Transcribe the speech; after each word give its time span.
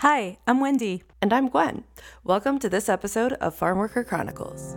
Hi, 0.00 0.36
I'm 0.46 0.60
Wendy. 0.60 1.04
And 1.22 1.32
I'm 1.32 1.48
Gwen. 1.48 1.84
Welcome 2.22 2.58
to 2.58 2.68
this 2.68 2.90
episode 2.90 3.32
of 3.34 3.58
Farmworker 3.58 4.06
Chronicles. 4.06 4.74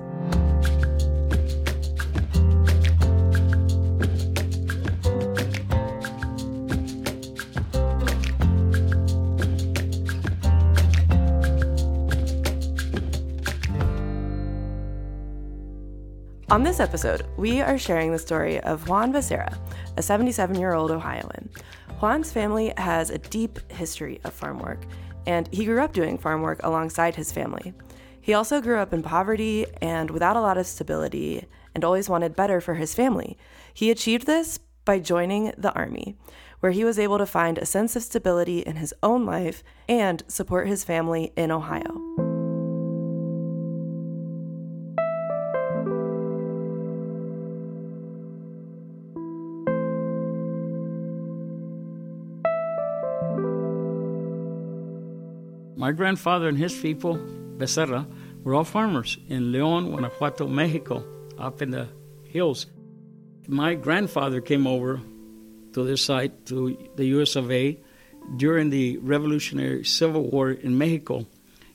On 16.49 16.63
this 16.63 16.79
episode, 16.79 17.25
we 17.35 17.59
are 17.59 17.77
sharing 17.77 18.13
the 18.13 18.19
story 18.19 18.61
of 18.61 18.87
Juan 18.87 19.11
Becerra, 19.11 19.53
a 19.97 20.01
77 20.01 20.57
year 20.57 20.73
old 20.73 20.91
Ohioan. 20.91 21.49
Juan's 21.99 22.31
family 22.31 22.71
has 22.77 23.09
a 23.09 23.17
deep 23.17 23.59
history 23.69 24.21
of 24.23 24.33
farm 24.33 24.59
work, 24.59 24.85
and 25.29 25.47
he 25.51 25.63
grew 25.63 25.79
up 25.79 25.93
doing 25.93 26.17
farm 26.17 26.41
work 26.41 26.59
alongside 26.63 27.15
his 27.15 27.31
family. 27.31 27.71
He 28.19 28.33
also 28.33 28.61
grew 28.61 28.79
up 28.79 28.91
in 28.91 29.03
poverty 29.03 29.67
and 29.79 30.09
without 30.09 30.35
a 30.35 30.41
lot 30.41 30.57
of 30.57 30.65
stability 30.65 31.45
and 31.75 31.85
always 31.85 32.09
wanted 32.09 32.35
better 32.35 32.59
for 32.59 32.73
his 32.73 32.95
family. 32.95 33.37
He 33.71 33.91
achieved 33.91 34.25
this 34.25 34.57
by 34.85 34.97
joining 34.97 35.53
the 35.55 35.71
Army, 35.73 36.15
where 36.61 36.71
he 36.71 36.83
was 36.83 36.97
able 36.97 37.19
to 37.19 37.27
find 37.27 37.59
a 37.59 37.65
sense 37.67 37.95
of 37.95 38.01
stability 38.01 38.61
in 38.61 38.77
his 38.77 38.91
own 39.03 39.23
life 39.23 39.63
and 39.87 40.23
support 40.27 40.67
his 40.67 40.83
family 40.83 41.31
in 41.37 41.51
Ohio. 41.51 42.28
My 55.89 55.93
grandfather 55.93 56.47
and 56.47 56.55
his 56.55 56.79
people, 56.79 57.15
Becerra, 57.57 58.05
were 58.43 58.53
all 58.53 58.63
farmers 58.63 59.17
in 59.27 59.51
Leon, 59.51 59.89
Guanajuato, 59.89 60.45
Mexico, 60.45 61.03
up 61.39 61.63
in 61.63 61.71
the 61.71 61.87
hills. 62.25 62.67
My 63.47 63.73
grandfather 63.73 64.39
came 64.39 64.67
over 64.67 65.01
to 65.73 65.83
this 65.83 66.03
site, 66.03 66.45
to 66.45 66.77
the 66.95 67.05
US 67.05 67.35
of 67.35 67.51
A, 67.51 67.79
during 68.37 68.69
the 68.69 68.97
Revolutionary 68.97 69.83
Civil 69.83 70.29
War 70.29 70.51
in 70.51 70.77
Mexico. 70.77 71.25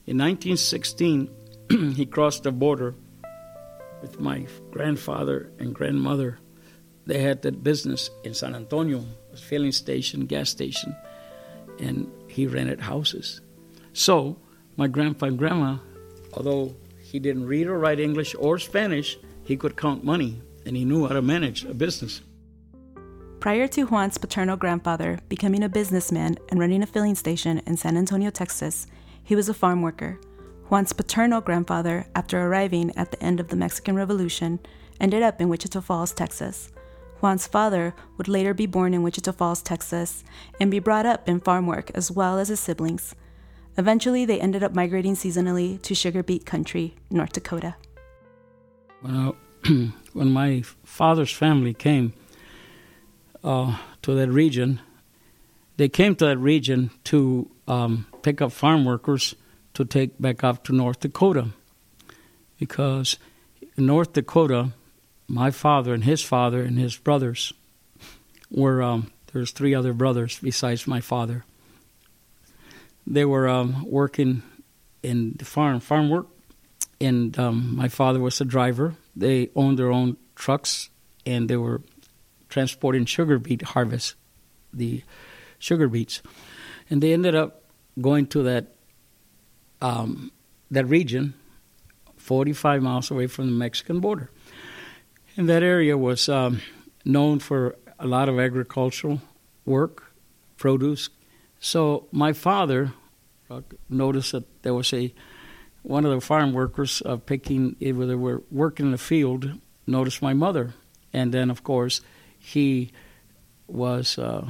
In 0.07 0.17
1916, 0.17 1.29
he 1.95 2.05
crossed 2.05 2.43
the 2.43 2.53
border 2.53 2.95
with 4.01 4.21
my 4.21 4.47
grandfather 4.71 5.51
and 5.59 5.75
grandmother. 5.75 6.39
They 7.05 7.19
had 7.19 7.41
that 7.41 7.65
business 7.65 8.09
in 8.23 8.33
San 8.33 8.55
Antonio, 8.55 9.03
a 9.33 9.35
filling 9.35 9.73
station, 9.73 10.25
gas 10.25 10.49
station, 10.49 10.95
and 11.79 12.09
he 12.29 12.47
rented 12.47 12.79
houses. 12.79 13.41
So, 13.95 14.35
my 14.75 14.87
grandpa 14.87 15.27
and 15.27 15.37
grandma, 15.37 15.77
although 16.33 16.75
he 16.99 17.17
didn't 17.17 17.47
read 17.47 17.67
or 17.67 17.79
write 17.79 17.97
English 17.97 18.35
or 18.37 18.59
Spanish, 18.59 19.17
he 19.45 19.55
could 19.55 19.77
count 19.77 20.03
money 20.03 20.41
and 20.65 20.75
he 20.75 20.83
knew 20.83 21.07
how 21.07 21.13
to 21.13 21.21
manage 21.21 21.63
a 21.63 21.73
business. 21.73 22.21
Prior 23.39 23.69
to 23.69 23.85
Juan's 23.87 24.17
paternal 24.17 24.57
grandfather 24.57 25.19
becoming 25.29 25.63
a 25.63 25.69
businessman 25.69 26.35
and 26.49 26.59
running 26.59 26.83
a 26.83 26.85
filling 26.85 27.15
station 27.15 27.61
in 27.65 27.77
San 27.77 27.95
Antonio, 27.95 28.29
Texas, 28.31 28.85
he 29.23 29.33
was 29.33 29.47
a 29.47 29.53
farm 29.53 29.81
worker. 29.81 30.19
Juan's 30.67 30.91
paternal 30.91 31.39
grandfather, 31.39 32.05
after 32.15 32.45
arriving 32.45 32.91
at 32.97 33.11
the 33.11 33.23
end 33.23 33.39
of 33.39 33.47
the 33.47 33.55
Mexican 33.55 33.95
Revolution, 33.95 34.59
ended 34.99 35.23
up 35.23 35.39
in 35.39 35.47
Wichita 35.47 35.79
Falls, 35.79 36.11
Texas. 36.11 36.73
Juan's 37.21 37.47
father 37.47 37.95
would 38.17 38.27
later 38.27 38.53
be 38.53 38.65
born 38.65 38.93
in 38.93 39.03
Wichita 39.03 39.31
Falls, 39.31 39.61
Texas, 39.61 40.25
and 40.59 40.69
be 40.69 40.79
brought 40.79 41.05
up 41.05 41.29
in 41.29 41.39
farm 41.39 41.65
work 41.65 41.91
as 41.95 42.11
well 42.11 42.39
as 42.39 42.49
his 42.49 42.59
siblings. 42.59 43.15
Eventually, 43.77 44.25
they 44.25 44.39
ended 44.39 44.63
up 44.63 44.73
migrating 44.73 45.15
seasonally 45.15 45.81
to 45.81 45.93
sugar 45.93 46.23
beet 46.23 46.45
country, 46.45 46.95
North 47.09 47.33
Dakota. 47.33 47.75
When, 49.01 49.33
when 50.13 50.31
my 50.31 50.63
father's 50.83 51.31
family 51.31 51.73
came 51.73 52.13
uh, 53.43 53.77
to 54.03 54.15
that 54.15 54.29
region, 54.29 54.79
they 55.77 55.89
came 55.89 56.15
to 56.15 56.25
that 56.25 56.37
region 56.37 56.89
to 57.05 57.49
um, 57.67 58.07
pick 58.21 58.41
up 58.41 58.53
farm 58.53 58.85
workers 58.85 59.35
to 59.73 59.83
take 59.83 60.19
back 60.21 60.43
up 60.43 60.63
to 60.63 60.73
North 60.73 61.01
Dakota. 61.01 61.49
Because 62.57 63.17
in 63.77 63.85
North 63.85 64.13
Dakota, 64.13 64.71
my 65.27 65.51
father 65.51 65.93
and 65.93 66.05
his 66.05 66.21
father 66.21 66.63
and 66.63 66.79
his 66.79 66.95
brothers 66.95 67.51
were, 68.49 68.81
um, 68.81 69.11
there's 69.33 69.51
three 69.51 69.75
other 69.75 69.91
brothers 69.91 70.39
besides 70.41 70.87
my 70.87 71.01
father 71.01 71.43
they 73.07 73.25
were 73.25 73.47
um, 73.47 73.85
working 73.85 74.43
in 75.03 75.35
the 75.37 75.45
farm, 75.45 75.79
farm 75.79 76.09
work, 76.09 76.27
and 76.99 77.37
um, 77.37 77.75
my 77.75 77.87
father 77.87 78.19
was 78.19 78.41
a 78.41 78.45
driver. 78.45 78.95
They 79.15 79.49
owned 79.55 79.77
their 79.77 79.91
own 79.91 80.17
trucks, 80.35 80.89
and 81.25 81.49
they 81.49 81.57
were 81.57 81.81
transporting 82.49 83.05
sugar 83.05 83.37
beet 83.37 83.61
harvest, 83.61 84.15
the 84.73 85.03
sugar 85.59 85.87
beets, 85.87 86.21
and 86.89 87.01
they 87.01 87.13
ended 87.13 87.35
up 87.35 87.63
going 88.01 88.27
to 88.27 88.43
that 88.43 88.75
um, 89.81 90.31
that 90.71 90.85
region, 90.85 91.33
45 92.17 92.81
miles 92.81 93.11
away 93.11 93.27
from 93.27 93.45
the 93.47 93.51
Mexican 93.51 93.99
border, 93.99 94.31
and 95.37 95.47
that 95.47 95.61
area 95.61 95.97
was 95.97 96.27
um, 96.27 96.61
known 97.03 97.39
for 97.39 97.75
a 97.99 98.07
lot 98.07 98.29
of 98.29 98.39
agricultural 98.39 99.21
work, 99.65 100.11
produce, 100.57 101.09
so 101.59 102.07
my 102.11 102.33
father 102.33 102.93
uh, 103.49 103.61
noticed 103.89 104.31
that 104.31 104.63
there 104.63 104.73
was 104.73 104.93
a 104.93 105.13
one 105.83 106.03
of 106.03 106.11
the 106.11 106.21
farm 106.21 106.51
workers 106.51 107.03
uh, 107.05 107.15
picking 107.15 107.75
they 107.79 107.91
were 107.91 108.41
working 108.49 108.87
in 108.87 108.91
the 108.91 108.97
field 108.97 109.51
noticed 109.85 110.21
my 110.21 110.33
mother, 110.33 110.73
and 111.13 111.31
then 111.31 111.51
of 111.51 111.63
course 111.63 112.01
he 112.39 112.91
was 113.67 114.17
uh, 114.17 114.45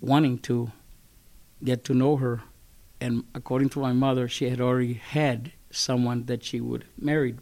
wanting 0.00 0.38
to 0.38 0.70
get 1.62 1.84
to 1.84 1.94
know 1.94 2.16
her, 2.16 2.42
and 3.00 3.24
according 3.34 3.68
to 3.70 3.80
my 3.80 3.92
mother, 3.92 4.28
she 4.28 4.48
had 4.48 4.60
already 4.60 4.94
had 4.94 5.52
someone 5.70 6.24
that 6.24 6.44
she 6.44 6.60
would 6.60 6.84
married 6.98 7.38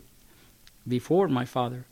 before 0.87 1.29
my 1.29 1.45
father. 1.45 1.87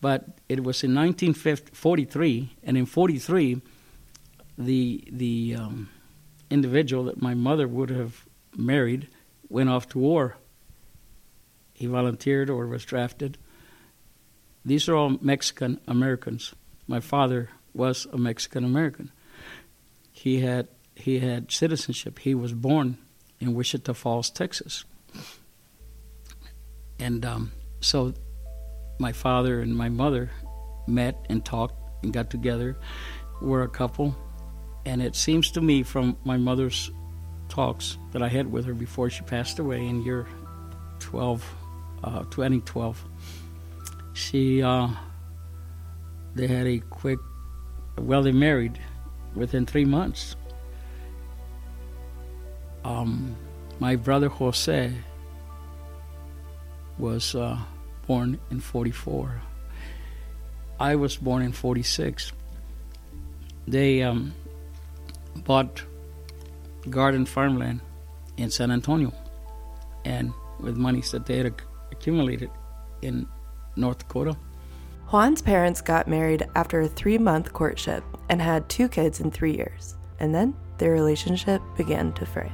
But 0.00 0.26
it 0.48 0.64
was 0.64 0.82
in 0.82 0.94
1943, 0.94 2.56
and 2.64 2.76
in 2.76 2.86
43, 2.86 3.60
the 4.58 5.04
the 5.10 5.56
um, 5.58 5.88
individual 6.52 7.04
that 7.04 7.20
my 7.20 7.34
mother 7.34 7.66
would 7.66 7.90
have 7.90 8.26
married 8.56 9.08
went 9.48 9.70
off 9.70 9.88
to 9.90 9.98
war. 9.98 10.36
He 11.72 11.86
volunteered 11.86 12.50
or 12.50 12.66
was 12.66 12.84
drafted. 12.84 13.38
These 14.64 14.88
are 14.88 14.94
all 14.94 15.18
Mexican 15.20 15.80
Americans. 15.88 16.54
My 16.86 17.00
father 17.00 17.50
was 17.74 18.06
a 18.12 18.18
Mexican 18.18 18.64
American. 18.64 19.10
He 20.12 20.40
had 20.40 20.68
he 20.94 21.18
had 21.20 21.50
citizenship. 21.50 22.18
He 22.18 22.34
was 22.34 22.52
born 22.52 22.98
in 23.40 23.54
Wichita 23.54 23.94
Falls, 23.94 24.30
Texas. 24.30 24.84
And 27.00 27.24
um, 27.24 27.52
so 27.80 28.14
my 29.00 29.12
father 29.12 29.60
and 29.60 29.74
my 29.74 29.88
mother 29.88 30.30
met 30.86 31.16
and 31.28 31.44
talked 31.44 31.74
and 32.04 32.12
got 32.12 32.30
together. 32.30 32.76
We're 33.40 33.62
a 33.62 33.68
couple 33.68 34.14
and 34.84 35.02
it 35.02 35.14
seems 35.14 35.50
to 35.52 35.60
me 35.60 35.82
from 35.82 36.16
my 36.24 36.36
mother's 36.36 36.90
talks 37.48 37.98
that 38.12 38.22
I 38.22 38.28
had 38.28 38.50
with 38.50 38.64
her 38.64 38.74
before 38.74 39.10
she 39.10 39.22
passed 39.22 39.58
away 39.58 39.86
in 39.86 40.02
year 40.02 40.26
12, 41.00 41.54
uh, 42.02 42.20
2012, 42.30 43.04
she, 44.14 44.62
uh, 44.62 44.88
they 46.34 46.46
had 46.46 46.66
a 46.66 46.78
quick, 46.78 47.18
well, 47.98 48.22
they 48.22 48.32
married 48.32 48.78
within 49.34 49.66
three 49.66 49.84
months. 49.84 50.36
Um, 52.84 53.36
my 53.78 53.96
brother 53.96 54.28
Jose 54.28 54.92
was 56.98 57.34
uh, 57.34 57.58
born 58.06 58.38
in 58.50 58.60
44. 58.60 59.40
I 60.80 60.96
was 60.96 61.16
born 61.16 61.42
in 61.42 61.52
46. 61.52 62.32
They, 63.68 64.02
um, 64.02 64.34
bought 65.44 65.82
garden 66.90 67.26
farmland 67.26 67.80
in 68.36 68.50
San 68.50 68.70
Antonio, 68.70 69.12
and 70.04 70.32
with 70.60 70.76
monies 70.76 71.10
that 71.12 71.26
they 71.26 71.38
had 71.38 71.54
accumulated 71.90 72.50
in 73.02 73.26
North 73.76 73.98
Dakota. 73.98 74.36
Juan's 75.08 75.42
parents 75.42 75.80
got 75.80 76.08
married 76.08 76.46
after 76.54 76.80
a 76.80 76.88
three 76.88 77.18
month 77.18 77.52
courtship 77.52 78.02
and 78.28 78.40
had 78.40 78.68
two 78.68 78.88
kids 78.88 79.20
in 79.20 79.30
three 79.30 79.54
years, 79.54 79.96
and 80.20 80.34
then 80.34 80.54
their 80.78 80.92
relationship 80.92 81.60
began 81.76 82.12
to 82.14 82.26
fray. 82.26 82.50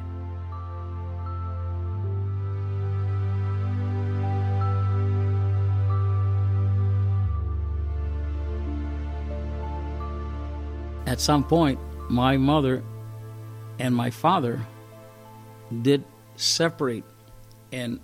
At 11.07 11.21
some 11.21 11.43
point, 11.43 11.79
my 12.09 12.37
mother 12.37 12.83
and 13.79 13.95
my 13.95 14.11
father 14.11 14.67
did 15.83 16.05
separate. 16.37 17.05
And 17.73 18.01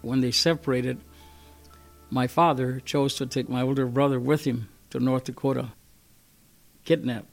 when 0.00 0.20
they 0.20 0.30
separated, 0.30 1.00
my 2.10 2.26
father 2.26 2.80
chose 2.80 3.14
to 3.16 3.26
take 3.26 3.48
my 3.48 3.62
older 3.62 3.86
brother 3.86 4.18
with 4.18 4.44
him 4.44 4.68
to 4.90 4.98
North 4.98 5.24
Dakota, 5.24 5.72
kidnapped. 6.84 7.28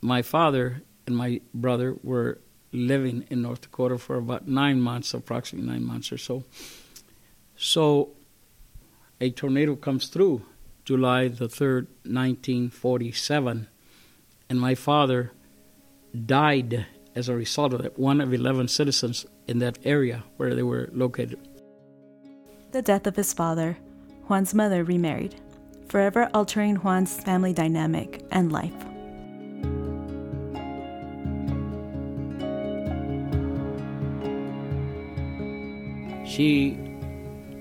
My 0.00 0.22
father 0.22 0.82
and 1.06 1.16
my 1.16 1.40
brother 1.52 1.96
were 2.02 2.38
living 2.72 3.24
in 3.30 3.42
North 3.42 3.62
Dakota 3.62 3.98
for 3.98 4.16
about 4.16 4.46
nine 4.46 4.80
months, 4.80 5.14
approximately 5.14 5.68
nine 5.68 5.84
months 5.84 6.12
or 6.12 6.18
so. 6.18 6.44
So 7.56 8.10
a 9.20 9.30
tornado 9.30 9.76
comes 9.76 10.08
through 10.08 10.42
July 10.84 11.28
the 11.28 11.46
3rd, 11.46 11.86
1947, 12.04 13.68
and 14.54 14.60
my 14.60 14.76
father 14.76 15.32
died 16.26 16.86
as 17.16 17.28
a 17.28 17.34
result 17.34 17.74
of 17.74 17.82
that, 17.82 17.98
one 17.98 18.20
of 18.20 18.32
11 18.32 18.68
citizens 18.68 19.26
in 19.48 19.58
that 19.58 19.80
area 19.82 20.22
where 20.36 20.54
they 20.54 20.62
were 20.62 20.88
located. 20.92 21.40
The 22.70 22.80
death 22.80 23.08
of 23.08 23.16
his 23.16 23.32
father, 23.32 23.76
Juan's 24.28 24.54
mother 24.54 24.84
remarried, 24.84 25.34
forever 25.88 26.30
altering 26.32 26.76
Juan's 26.76 27.20
family 27.20 27.52
dynamic 27.52 28.24
and 28.30 28.52
life. 28.52 28.72
She 36.28 36.78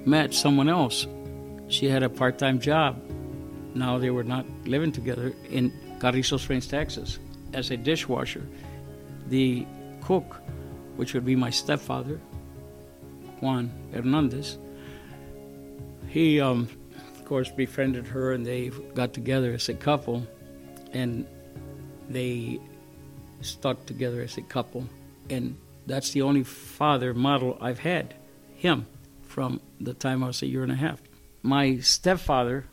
met 0.06 0.36
someone 0.36 0.69
else. 0.69 1.07
She 1.69 1.88
had 1.88 2.04
a 2.04 2.10
part 2.10 2.38
time 2.38 2.60
job. 2.60 3.01
Now 3.74 3.98
they 3.98 4.12
were 4.12 4.24
not 4.24 4.45
living 4.66 4.92
together 4.92 5.34
in 5.50 5.74
Carrizo 6.03 6.35
Springs, 6.35 6.67
Texas, 6.67 7.17
as 7.53 7.71
a 7.71 7.77
dishwasher. 7.77 8.45
The 9.29 9.65
cook, 10.01 10.41
which 10.97 11.13
would 11.13 11.23
be 11.23 11.38
my 11.38 11.50
stepfather, 11.50 12.19
Juan 13.39 13.71
Hernandez, 13.94 14.57
he, 16.09 16.41
um, 16.41 16.67
of 17.15 17.23
course, 17.23 17.50
befriended 17.50 18.05
her 18.07 18.33
and 18.33 18.45
they 18.45 18.69
got 18.94 19.13
together 19.13 19.53
as 19.53 19.69
a 19.69 19.73
couple 19.73 20.27
and 20.91 21.25
they 22.09 22.59
stuck 23.39 23.85
together 23.85 24.21
as 24.21 24.38
a 24.38 24.41
couple. 24.41 24.85
And 25.29 25.57
that's 25.88 26.11
the 26.11 26.23
only 26.23 26.44
father 26.44 27.13
model 27.13 27.57
I've 27.61 27.79
had, 27.79 28.13
him, 28.56 28.88
from 29.21 29.61
the 29.79 29.94
time 29.94 30.21
I 30.21 30.27
was 30.27 30.41
a 30.41 30.47
year 30.47 30.63
and 30.63 30.71
a 30.73 30.75
half. 30.75 31.01
My 31.44 31.77
stepfather, 31.77 32.65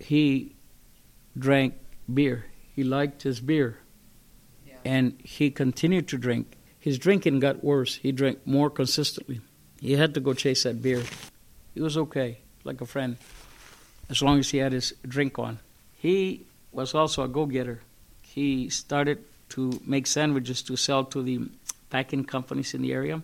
he 0.00 0.53
drank 1.38 1.74
beer. 2.12 2.46
He 2.74 2.84
liked 2.84 3.22
his 3.22 3.40
beer. 3.40 3.78
Yeah. 4.66 4.74
And 4.84 5.20
he 5.22 5.50
continued 5.50 6.08
to 6.08 6.18
drink. 6.18 6.56
His 6.78 6.98
drinking 6.98 7.40
got 7.40 7.64
worse. 7.64 7.96
He 7.96 8.12
drank 8.12 8.46
more 8.46 8.70
consistently. 8.70 9.40
He 9.80 9.92
had 9.92 10.14
to 10.14 10.20
go 10.20 10.34
chase 10.34 10.64
that 10.64 10.82
beer. 10.82 11.02
He 11.74 11.80
was 11.80 11.96
okay, 11.96 12.38
like 12.62 12.80
a 12.80 12.86
friend, 12.86 13.16
as 14.08 14.22
long 14.22 14.38
as 14.38 14.50
he 14.50 14.58
had 14.58 14.72
his 14.72 14.94
drink 15.06 15.38
on. 15.38 15.58
He 15.96 16.46
was 16.72 16.94
also 16.94 17.22
a 17.22 17.28
go 17.28 17.46
getter. 17.46 17.80
He 18.22 18.68
started 18.68 19.24
to 19.50 19.80
make 19.86 20.06
sandwiches 20.06 20.62
to 20.62 20.76
sell 20.76 21.04
to 21.04 21.22
the 21.22 21.48
packing 21.90 22.24
companies 22.24 22.74
in 22.74 22.82
the 22.82 22.92
area. 22.92 23.22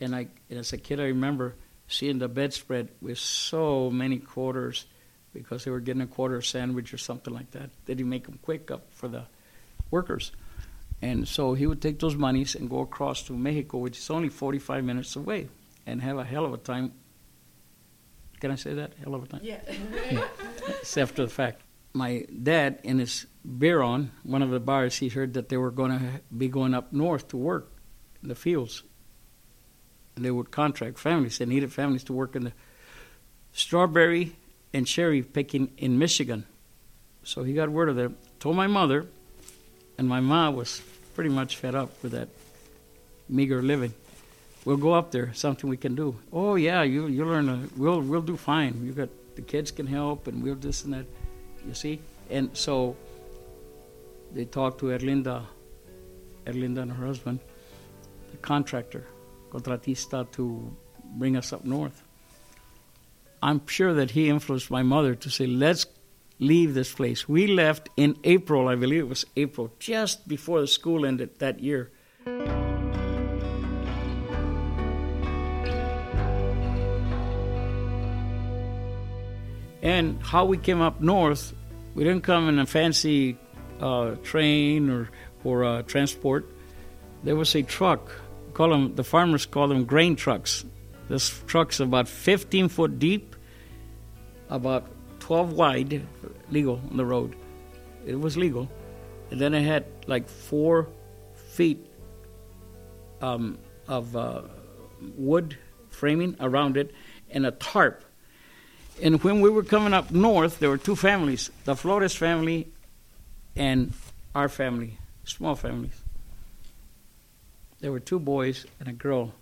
And 0.00 0.16
I, 0.16 0.26
and 0.48 0.58
as 0.58 0.72
a 0.72 0.78
kid, 0.78 0.98
I 1.00 1.04
remember 1.04 1.54
seeing 1.86 2.18
the 2.18 2.28
bedspread 2.28 2.88
with 3.00 3.18
so 3.18 3.90
many 3.90 4.18
quarters 4.18 4.86
because 5.32 5.64
they 5.64 5.70
were 5.70 5.80
getting 5.80 6.02
a 6.02 6.06
quarter 6.06 6.40
sandwich 6.42 6.92
or 6.92 6.98
something 6.98 7.32
like 7.32 7.50
that. 7.52 7.70
Did 7.86 7.98
he 7.98 8.04
make 8.04 8.26
them 8.26 8.38
quick 8.42 8.70
up 8.70 8.92
for 8.92 9.08
the 9.08 9.24
workers? 9.90 10.32
And 11.00 11.26
so 11.26 11.54
he 11.54 11.66
would 11.66 11.82
take 11.82 11.98
those 11.98 12.14
monies 12.14 12.54
and 12.54 12.70
go 12.70 12.80
across 12.80 13.24
to 13.24 13.32
Mexico, 13.32 13.78
which 13.78 13.98
is 13.98 14.08
only 14.10 14.28
45 14.28 14.84
minutes 14.84 15.16
away, 15.16 15.48
and 15.84 16.00
have 16.00 16.18
a 16.18 16.24
hell 16.24 16.44
of 16.44 16.54
a 16.54 16.58
time. 16.58 16.92
Can 18.40 18.52
I 18.52 18.54
say 18.54 18.74
that? 18.74 18.92
Hell 19.02 19.14
of 19.14 19.24
a 19.24 19.26
time? 19.26 19.40
Yeah. 19.42 19.60
it's 20.68 20.96
after 20.96 21.24
the 21.24 21.30
fact. 21.30 21.62
My 21.92 22.24
dad, 22.42 22.78
in 22.84 23.00
his 23.00 23.26
beer 23.58 23.82
on, 23.82 24.12
one 24.22 24.42
of 24.42 24.50
the 24.50 24.60
bars, 24.60 24.96
he 24.96 25.08
heard 25.08 25.34
that 25.34 25.48
they 25.48 25.56
were 25.56 25.70
going 25.70 25.90
to 25.90 26.20
be 26.36 26.48
going 26.48 26.72
up 26.72 26.92
north 26.92 27.28
to 27.28 27.36
work 27.36 27.72
in 28.22 28.28
the 28.28 28.34
fields. 28.34 28.82
And 30.16 30.24
they 30.24 30.30
would 30.30 30.50
contract 30.50 30.98
families. 30.98 31.38
They 31.38 31.46
needed 31.46 31.72
families 31.72 32.04
to 32.04 32.12
work 32.12 32.36
in 32.36 32.44
the 32.44 32.52
strawberry 33.52 34.36
and 34.74 34.86
cherry 34.86 35.22
picking 35.22 35.70
in 35.78 35.98
Michigan. 35.98 36.44
So 37.24 37.44
he 37.44 37.52
got 37.52 37.68
word 37.68 37.88
of 37.88 37.98
it. 37.98 38.10
Told 38.40 38.56
my 38.56 38.66
mother, 38.66 39.06
and 39.98 40.08
my 40.08 40.20
mom 40.20 40.56
was 40.56 40.82
pretty 41.14 41.30
much 41.30 41.56
fed 41.56 41.74
up 41.74 41.90
with 42.02 42.12
that 42.12 42.28
meager 43.28 43.62
living. 43.62 43.94
We'll 44.64 44.76
go 44.76 44.92
up 44.92 45.10
there. 45.10 45.32
Something 45.34 45.68
we 45.68 45.76
can 45.76 45.94
do. 45.94 46.16
Oh 46.32 46.54
yeah, 46.54 46.82
you 46.82 47.06
you 47.06 47.24
learn. 47.24 47.48
A, 47.48 47.68
we'll 47.76 48.00
we'll 48.00 48.22
do 48.22 48.36
fine. 48.36 48.84
You 48.84 48.92
got 48.92 49.08
the 49.34 49.42
kids 49.42 49.70
can 49.70 49.86
help, 49.86 50.26
and 50.26 50.42
we'll 50.42 50.54
this 50.54 50.84
and 50.84 50.94
that. 50.94 51.06
You 51.66 51.74
see, 51.74 52.00
and 52.30 52.50
so 52.56 52.96
they 54.32 54.44
talked 54.44 54.78
to 54.80 54.86
Erlinda, 54.86 55.44
Erlinda 56.46 56.82
and 56.82 56.92
her 56.92 57.06
husband, 57.06 57.40
the 58.30 58.36
contractor, 58.38 59.04
contratista, 59.50 60.30
to 60.32 60.74
bring 61.16 61.36
us 61.36 61.52
up 61.52 61.64
north. 61.64 62.02
I'm 63.42 63.66
sure 63.66 63.92
that 63.94 64.12
he 64.12 64.28
influenced 64.28 64.70
my 64.70 64.84
mother 64.84 65.16
to 65.16 65.28
say, 65.28 65.46
let's 65.46 65.86
leave 66.38 66.74
this 66.74 66.92
place. 66.92 67.28
We 67.28 67.48
left 67.48 67.88
in 67.96 68.16
April, 68.22 68.68
I 68.68 68.76
believe 68.76 69.00
it 69.00 69.08
was 69.08 69.24
April, 69.36 69.72
just 69.80 70.28
before 70.28 70.60
the 70.60 70.68
school 70.68 71.04
ended 71.04 71.40
that 71.40 71.58
year. 71.58 71.90
And 79.82 80.22
how 80.22 80.44
we 80.44 80.56
came 80.56 80.80
up 80.80 81.00
north, 81.00 81.52
we 81.96 82.04
didn't 82.04 82.22
come 82.22 82.48
in 82.48 82.60
a 82.60 82.66
fancy 82.66 83.36
uh, 83.80 84.14
train 84.22 84.88
or 84.88 85.10
or 85.42 85.64
uh, 85.64 85.82
transport. 85.82 86.46
There 87.24 87.34
was 87.34 87.56
a 87.56 87.64
truck. 87.64 88.12
Call 88.54 88.70
them 88.70 88.94
the 88.94 89.02
farmers 89.02 89.44
call 89.44 89.66
them 89.66 89.84
grain 89.84 90.14
trucks. 90.14 90.64
This 91.08 91.42
truck's 91.46 91.80
about 91.80 92.08
15 92.08 92.68
foot 92.68 92.98
deep, 92.98 93.31
about 94.52 94.86
12 95.20 95.54
wide, 95.54 96.06
legal 96.50 96.80
on 96.90 96.96
the 96.96 97.04
road. 97.04 97.34
It 98.06 98.20
was 98.20 98.36
legal. 98.36 98.70
And 99.30 99.40
then 99.40 99.54
it 99.54 99.62
had 99.62 99.86
like 100.06 100.28
four 100.28 100.88
feet 101.34 101.86
um, 103.22 103.58
of 103.88 104.14
uh, 104.14 104.42
wood 105.16 105.56
framing 105.88 106.36
around 106.38 106.76
it 106.76 106.94
and 107.30 107.46
a 107.46 107.50
tarp. 107.50 108.04
And 109.02 109.22
when 109.24 109.40
we 109.40 109.48
were 109.48 109.62
coming 109.62 109.94
up 109.94 110.10
north, 110.10 110.58
there 110.58 110.68
were 110.68 110.78
two 110.78 110.96
families 110.96 111.50
the 111.64 111.74
Flores 111.74 112.14
family 112.14 112.68
and 113.56 113.94
our 114.34 114.48
family, 114.48 114.98
small 115.24 115.54
families. 115.54 115.98
There 117.80 117.90
were 117.90 118.00
two 118.00 118.20
boys 118.20 118.66
and 118.78 118.88
a 118.88 118.92
girl, 118.92 119.32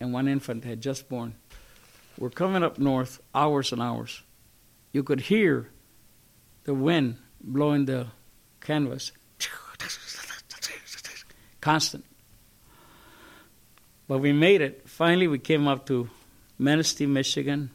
and 0.00 0.12
one 0.12 0.28
infant 0.28 0.64
had 0.64 0.80
just 0.80 1.08
born. 1.08 1.34
We're 2.18 2.30
coming 2.30 2.62
up 2.62 2.78
north 2.78 3.20
hours 3.34 3.72
and 3.72 3.80
hours 3.80 4.22
you 4.96 5.02
could 5.02 5.20
hear 5.20 5.68
the 6.64 6.72
wind 6.72 7.18
blowing 7.38 7.84
the 7.84 8.06
canvas. 8.62 9.12
Constant. 11.60 12.02
But 14.08 14.20
we 14.20 14.32
made 14.32 14.62
it. 14.62 14.88
Finally, 14.88 15.28
we 15.28 15.38
came 15.38 15.68
up 15.68 15.84
to 15.88 16.08
Manistee, 16.58 17.04
Michigan 17.04 17.68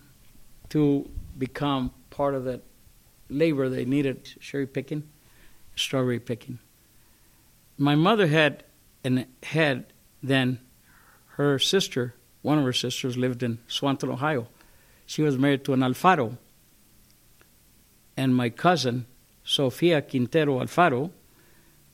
to 0.69 1.07
become 1.37 1.91
part 2.09 2.33
of 2.33 2.45
that 2.45 2.63
labor 3.29 3.69
they 3.69 3.85
needed 3.85 4.25
cherry 4.39 4.65
picking, 4.65 5.03
strawberry 5.75 6.19
picking. 6.19 6.57
My 7.77 7.93
mother 7.93 8.25
had 8.25 8.63
and 9.03 9.27
had 9.43 9.93
then 10.23 10.59
her 11.37 11.59
sister, 11.59 12.15
one 12.41 12.57
of 12.57 12.63
her 12.63 12.73
sisters 12.73 13.15
lived 13.15 13.43
in 13.43 13.59
Swanton, 13.67 14.09
Ohio. 14.09 14.47
She 15.05 15.21
was 15.21 15.37
married 15.37 15.63
to 15.65 15.73
an 15.73 15.81
Alfaro, 15.81 16.37
and 18.21 18.35
my 18.35 18.49
cousin, 18.49 19.07
Sofia 19.43 19.99
Quintero 19.99 20.59
Alfaro, 20.59 21.09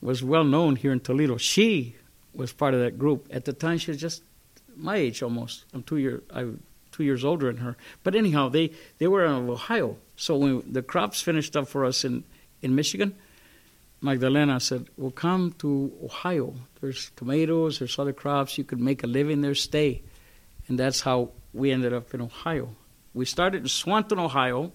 was 0.02 0.22
well 0.22 0.44
known 0.44 0.76
here 0.76 0.92
in 0.92 1.00
Toledo. 1.00 1.38
She 1.38 1.96
was 2.34 2.52
part 2.52 2.74
of 2.74 2.80
that 2.80 2.98
group. 2.98 3.26
At 3.30 3.46
the 3.46 3.54
time, 3.54 3.78
she 3.78 3.90
was 3.92 4.00
just 4.00 4.22
my 4.76 4.96
age 4.96 5.22
almost. 5.22 5.64
I'm 5.72 5.82
two 5.82 5.96
year 5.96 6.22
I'm 6.30 6.62
two 6.92 7.02
years 7.02 7.24
older 7.24 7.46
than 7.50 7.62
her. 7.64 7.76
But 8.04 8.14
anyhow, 8.14 8.50
they 8.50 8.72
they 8.98 9.08
were 9.08 9.24
in 9.24 9.48
Ohio. 9.48 9.96
So 10.16 10.36
when 10.36 10.70
the 10.70 10.82
crops 10.82 11.22
finished 11.22 11.56
up 11.56 11.66
for 11.66 11.86
us 11.86 12.04
in 12.04 12.24
in 12.60 12.74
Michigan, 12.74 13.14
Magdalena 14.02 14.60
said, 14.60 14.82
"Well, 14.98 15.10
come 15.10 15.54
to 15.62 15.70
Ohio. 16.04 16.54
There's 16.80 17.10
tomatoes. 17.16 17.78
There's 17.78 17.98
other 17.98 18.12
crops. 18.12 18.58
You 18.58 18.64
could 18.64 18.80
make 18.80 19.02
a 19.02 19.06
living 19.18 19.40
there. 19.40 19.54
Stay." 19.54 20.02
And 20.68 20.78
that's 20.78 21.00
how 21.00 21.30
we 21.54 21.72
ended 21.72 21.94
up 21.94 22.12
in 22.12 22.20
Ohio. 22.20 22.76
We 23.14 23.24
started 23.24 23.62
in 23.62 23.68
Swanton, 23.68 24.18
Ohio 24.18 24.72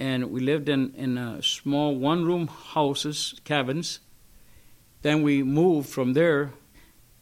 and 0.00 0.30
we 0.30 0.40
lived 0.40 0.70
in, 0.70 0.94
in 0.96 1.18
uh, 1.18 1.42
small 1.42 1.94
one 1.94 2.24
room 2.24 2.48
houses, 2.48 3.38
cabins, 3.44 4.00
Then 5.02 5.22
we 5.22 5.42
moved 5.42 5.90
from 5.90 6.14
there, 6.14 6.52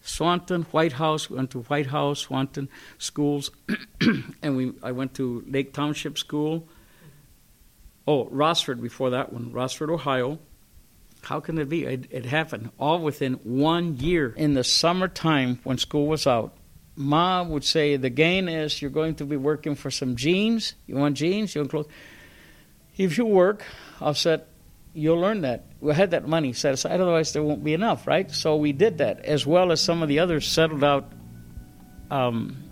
Swanton, 0.00 0.62
Whitehouse, 0.70 1.28
went 1.28 1.50
to 1.50 1.62
Whitehouse, 1.62 2.20
Swanton 2.20 2.68
schools, 2.96 3.50
and 4.42 4.56
we 4.56 4.72
I 4.82 4.92
went 4.92 5.14
to 5.14 5.44
Lake 5.48 5.72
Township 5.72 6.16
School. 6.16 6.68
Oh, 8.06 8.26
Rossford 8.26 8.80
before 8.80 9.10
that 9.10 9.32
one, 9.32 9.52
Rossford, 9.52 9.90
Ohio. 9.90 10.38
How 11.22 11.40
can 11.40 11.58
it 11.58 11.68
be? 11.68 11.84
It, 11.84 12.06
it 12.10 12.26
happened 12.26 12.70
all 12.78 13.00
within 13.00 13.34
one 13.42 13.96
year. 13.96 14.32
In 14.36 14.54
the 14.54 14.62
summertime 14.62 15.58
when 15.64 15.78
school 15.78 16.06
was 16.06 16.26
out, 16.28 16.56
Mom 16.94 17.50
would 17.50 17.64
say, 17.64 17.96
The 17.96 18.08
gain 18.08 18.48
is 18.48 18.80
you're 18.80 18.90
going 18.90 19.16
to 19.16 19.24
be 19.24 19.36
working 19.36 19.74
for 19.74 19.90
some 19.90 20.14
jeans. 20.14 20.74
You 20.86 20.94
want 20.94 21.16
jeans? 21.16 21.54
You 21.54 21.62
want 21.62 21.70
clothes? 21.70 21.88
If 22.98 23.16
you 23.16 23.24
work, 23.24 23.64
I'll 24.00 24.14
set 24.14 24.48
you'll 24.98 25.20
learn 25.20 25.42
that. 25.42 25.64
We 25.80 25.94
had 25.94 26.10
that 26.10 26.26
money 26.26 26.52
set 26.52 26.74
aside, 26.74 27.00
otherwise 27.00 27.32
there 27.32 27.42
won't 27.42 27.62
be 27.62 27.72
enough, 27.72 28.06
right? 28.06 28.30
So 28.30 28.56
we 28.56 28.72
did 28.72 28.98
that, 28.98 29.24
as 29.24 29.46
well 29.46 29.70
as 29.70 29.80
some 29.80 30.02
of 30.02 30.08
the 30.08 30.18
other 30.18 30.40
settled 30.40 30.82
out 30.82 31.12
um, 32.10 32.64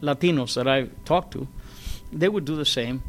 Latinos 0.00 0.54
that 0.54 0.66
I 0.66 0.84
talked 1.04 1.32
to. 1.34 1.46
They 2.12 2.28
would 2.28 2.46
do 2.46 2.56
the 2.56 2.64
same. 2.64 3.02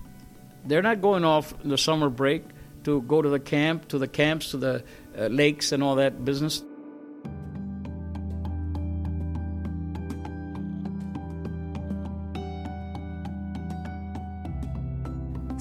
They're 0.65 0.81
not 0.81 1.01
going 1.01 1.23
off 1.23 1.53
the 1.63 1.77
summer 1.77 2.09
break 2.09 2.43
to 2.83 3.01
go 3.03 3.21
to 3.21 3.29
the 3.29 3.39
camp, 3.39 3.87
to 3.89 3.97
the 3.97 4.07
camps, 4.07 4.51
to 4.51 4.57
the 4.57 4.83
uh, 5.17 5.27
lakes, 5.27 5.71
and 5.71 5.81
all 5.81 5.95
that 5.95 6.25
business. 6.25 6.61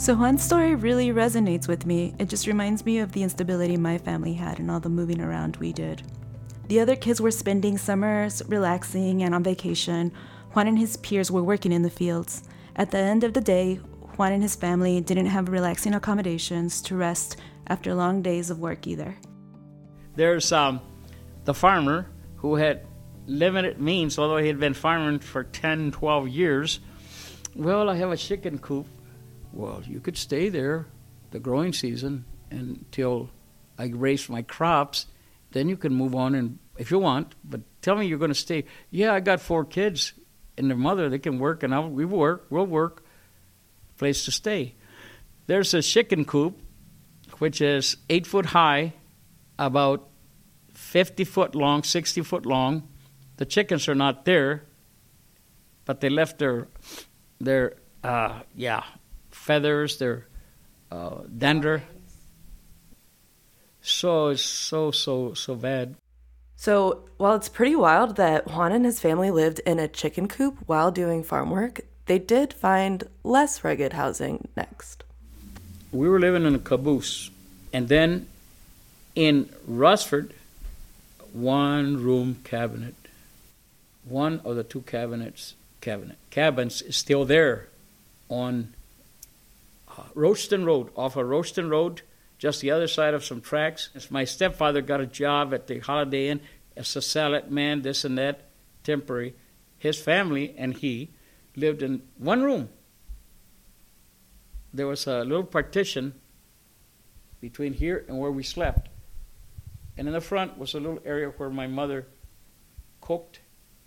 So 0.03 0.17
Juan's 0.17 0.43
story 0.43 0.75
really 0.75 1.11
resonates 1.11 1.69
with 1.69 1.87
me. 1.87 2.13
It 2.19 2.29
just 2.29 2.49
reminds 2.49 2.85
me 2.85 2.99
of 2.99 3.13
the 3.13 3.23
instability 3.23 3.77
my 3.77 3.99
family 3.99 4.33
had 4.33 4.59
and 4.59 4.69
all 4.69 4.81
the 4.81 4.89
moving 4.89 5.21
around 5.21 5.59
we 5.59 5.73
did. 5.73 6.03
The 6.67 6.81
other 6.81 6.97
kids 6.97 7.21
were 7.21 7.31
spending 7.31 7.79
summers 7.79 8.43
relaxing 8.49 9.23
and 9.23 9.33
on 9.33 9.45
vacation. 9.45 10.11
Juan 10.55 10.67
and 10.67 10.77
his 10.77 10.97
peers 10.97 11.31
were 11.31 11.45
working 11.45 11.71
in 11.71 11.83
the 11.83 11.89
fields. 11.89 12.43
At 12.75 12.91
the 12.91 12.99
end 12.99 13.23
of 13.23 13.33
the 13.33 13.41
day, 13.41 13.77
Juan 14.17 14.33
and 14.33 14.43
his 14.43 14.57
family 14.57 15.01
didn't 15.01 15.27
have 15.27 15.49
relaxing 15.49 15.95
accommodations 15.95 16.83
to 16.83 16.97
rest 16.97 17.37
after 17.69 17.95
long 17.95 18.23
days 18.23 18.51
of 18.51 18.59
work 18.59 18.89
either. 18.89 19.17
There's 20.17 20.51
um, 20.51 20.81
the 21.45 21.55
farmer 21.55 22.09
who 22.39 22.57
had 22.57 22.85
limited 23.29 23.81
means, 23.81 24.19
although 24.19 24.39
he 24.39 24.49
had 24.49 24.59
been 24.59 24.75
farming 24.75 25.21
for 25.21 25.45
10, 25.45 25.93
12 25.93 26.29
years. 26.29 26.81
Well, 27.55 27.89
I 27.89 27.95
have 27.95 28.11
a 28.11 28.17
chicken 28.17 28.59
coop 28.59 28.89
well, 29.53 29.83
you 29.87 30.01
could 30.01 30.17
stay 30.17 30.49
there 30.49 30.87
the 31.31 31.39
growing 31.39 31.73
season 31.73 32.25
until 32.51 33.31
I 33.79 33.87
raise 33.87 34.29
my 34.29 34.43
crops. 34.43 35.07
Then 35.51 35.69
you 35.69 35.77
can 35.77 35.95
move 35.95 36.15
on 36.15 36.35
and 36.35 36.59
if 36.79 36.91
you 36.91 36.99
want. 36.99 37.35
But 37.45 37.61
tell 37.83 37.97
me 37.97 38.07
you're 38.07 38.19
going 38.19 38.31
to 38.31 38.35
stay. 38.35 38.65
Yeah, 38.91 39.13
I 39.13 39.21
got 39.21 39.41
four 39.41 39.65
kids 39.65 40.13
and 40.57 40.71
their 40.71 40.77
mother. 40.77 41.09
They 41.09 41.19
can 41.19 41.39
work, 41.39 41.63
and 41.63 41.75
I'll, 41.75 41.89
we 41.89 42.05
work. 42.05 42.47
We'll 42.51 42.67
work. 42.67 43.05
Place 43.99 44.25
to 44.25 44.31
stay. 44.31 44.75
There's 45.47 45.75
a 45.75 45.83
chicken 45.83 46.25
coop, 46.25 46.59
which 47.39 47.61
is 47.61 47.97
eight 48.09 48.27
foot 48.27 48.47
high, 48.47 48.95
about 49.59 50.09
50 50.75 51.25
foot 51.25 51.55
long, 51.55 51.83
60 51.83 52.23
foot 52.23 52.47
long. 52.47 52.89
The 53.37 53.47
chickens 53.47 53.89
are 53.89 53.95
not 53.95 54.25
there, 54.25 54.65
but 55.85 56.01
they 56.01 56.09
left 56.09 56.39
their 56.39 56.69
their 57.41 57.75
uh, 58.05 58.41
yeah 58.55 58.85
feathers, 59.43 59.99
their 59.99 60.25
uh, 60.91 61.23
dander. 61.37 61.83
So 63.83 64.29
it's 64.29 64.43
so 64.43 64.93
so 64.93 65.35
so 65.35 65.57
bad. 65.57 65.97
So 66.57 67.09
while 67.17 67.35
it's 67.35 67.49
pretty 67.49 67.75
wild 67.75 68.17
that 68.17 68.47
Juan 68.47 68.71
and 68.71 68.85
his 68.85 69.01
family 69.01 69.33
lived 69.33 69.59
in 69.67 69.81
a 69.81 69.89
chicken 69.89 70.29
coop 70.29 70.59
while 70.67 70.93
doing 70.93 71.25
farm 71.25 71.51
work, 71.51 71.81
they 72.07 72.21
did 72.21 72.53
find 72.53 73.03
less 73.25 73.65
rugged 73.65 73.95
housing 73.95 74.47
next. 74.57 75.03
We 75.91 76.09
were 76.09 76.21
living 76.21 76.47
in 76.47 76.55
a 76.55 76.61
caboose, 76.61 77.31
and 77.73 77.89
then 77.89 78.29
in 79.17 79.51
Rossford, 79.69 80.31
one 81.33 81.97
room 81.97 82.39
cabinet. 82.45 82.95
One 84.05 84.41
of 84.45 84.55
the 84.55 84.63
two 84.63 84.83
cabinets 84.83 85.55
cabinet 85.81 86.17
cabins 86.31 86.81
is 86.83 86.97
still 86.97 87.25
there 87.25 87.69
on 88.29 88.73
Roaston 90.15 90.65
Road, 90.65 90.91
off 90.97 91.17
of 91.17 91.27
Roaston 91.27 91.71
Road, 91.71 92.03
just 92.39 92.61
the 92.61 92.71
other 92.71 92.89
side 92.89 93.15
of 93.15 93.25
some 93.25 93.41
tracks. 93.41 93.91
My 94.11 94.25
stepfather 94.25 94.83
got 94.83 95.01
a 95.01 95.07
job 95.07 95.55
at 95.55 95.67
the 95.67 95.79
Holiday 95.79 96.29
Inn 96.29 96.41
as 96.77 96.97
a 96.97 97.03
salad 97.03 97.51
man, 97.51 97.83
this 97.83 98.05
and 98.05 98.19
that, 98.19 98.49
temporary. 98.83 99.35
His 99.79 100.01
family 100.01 100.55
and 100.57 100.75
he 100.75 101.11
lived 101.57 101.83
in 101.83 102.03
one 102.19 102.43
room. 102.43 102.69
There 104.73 104.87
was 104.87 105.07
a 105.07 105.25
little 105.25 105.45
partition 105.45 106.15
between 107.41 107.75
here 107.75 108.05
and 108.09 108.19
where 108.19 108.31
we 108.31 108.43
slept. 108.43 108.89
And 109.97 110.09
in 110.09 110.15
the 110.15 110.21
front 110.21 110.57
was 110.57 110.75
a 110.75 110.81
little 110.81 111.03
area 111.05 111.29
where 111.29 111.51
my 111.51 111.67
mother 111.67 112.07
cooked 113.01 113.41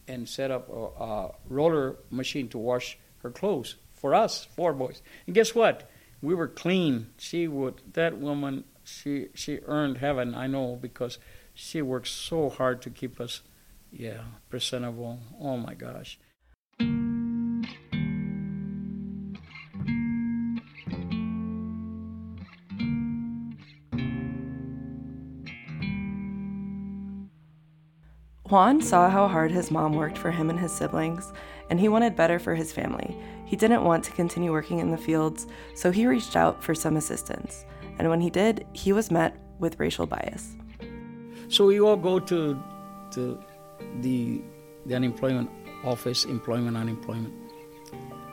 and 0.07 0.29
set 0.29 0.51
up 0.51 0.69
a, 0.69 1.03
a 1.03 1.31
roller 1.49 1.95
machine 2.11 2.47
to 2.49 2.57
wash 2.59 2.97
her 3.23 3.31
clothes 3.31 3.75
for 3.95 4.13
us, 4.13 4.45
four 4.55 4.73
boys. 4.73 5.01
And 5.25 5.33
guess 5.33 5.55
what? 5.55 5.89
We 6.25 6.33
were 6.33 6.47
clean. 6.47 7.07
She 7.17 7.47
would 7.47 7.81
that 7.93 8.17
woman 8.17 8.63
she 8.83 9.27
she 9.33 9.59
earned 9.65 9.97
heaven, 9.97 10.35
I 10.35 10.47
know, 10.47 10.77
because 10.81 11.19
she 11.53 11.81
worked 11.81 12.07
so 12.07 12.49
hard 12.49 12.81
to 12.83 12.89
keep 12.89 13.19
us 13.19 13.41
yeah, 13.91 14.23
presentable. 14.49 15.19
Oh 15.39 15.57
my 15.57 15.73
gosh. 15.73 16.19
Juan 28.49 28.79
saw 28.79 29.09
how 29.09 29.27
hard 29.27 29.49
his 29.49 29.71
mom 29.71 29.93
worked 29.93 30.19
for 30.19 30.29
him 30.29 30.51
and 30.51 30.59
his 30.59 30.71
siblings, 30.71 31.33
and 31.71 31.79
he 31.79 31.89
wanted 31.89 32.15
better 32.15 32.37
for 32.37 32.53
his 32.53 32.71
family. 32.71 33.17
He 33.45 33.55
didn't 33.55 33.83
want 33.83 34.03
to 34.03 34.11
continue 34.11 34.51
working 34.51 34.77
in 34.77 34.91
the 34.91 34.99
fields, 34.99 35.47
so 35.73 35.91
he 35.91 36.05
reached 36.05 36.35
out 36.35 36.63
for 36.63 36.75
some 36.75 36.95
assistance. 36.95 37.65
And 37.97 38.07
when 38.07 38.21
he 38.21 38.29
did, 38.29 38.67
he 38.73 38.93
was 38.93 39.09
met 39.09 39.35
with 39.57 39.79
racial 39.79 40.05
bias. 40.05 40.55
So 41.47 41.65
we 41.65 41.79
all 41.79 41.95
go 41.95 42.19
to, 42.19 42.61
to 43.11 43.43
the, 44.01 44.41
the 44.85 44.95
unemployment 44.95 45.49
office, 45.83 46.25
employment, 46.25 46.77
unemployment. 46.77 47.33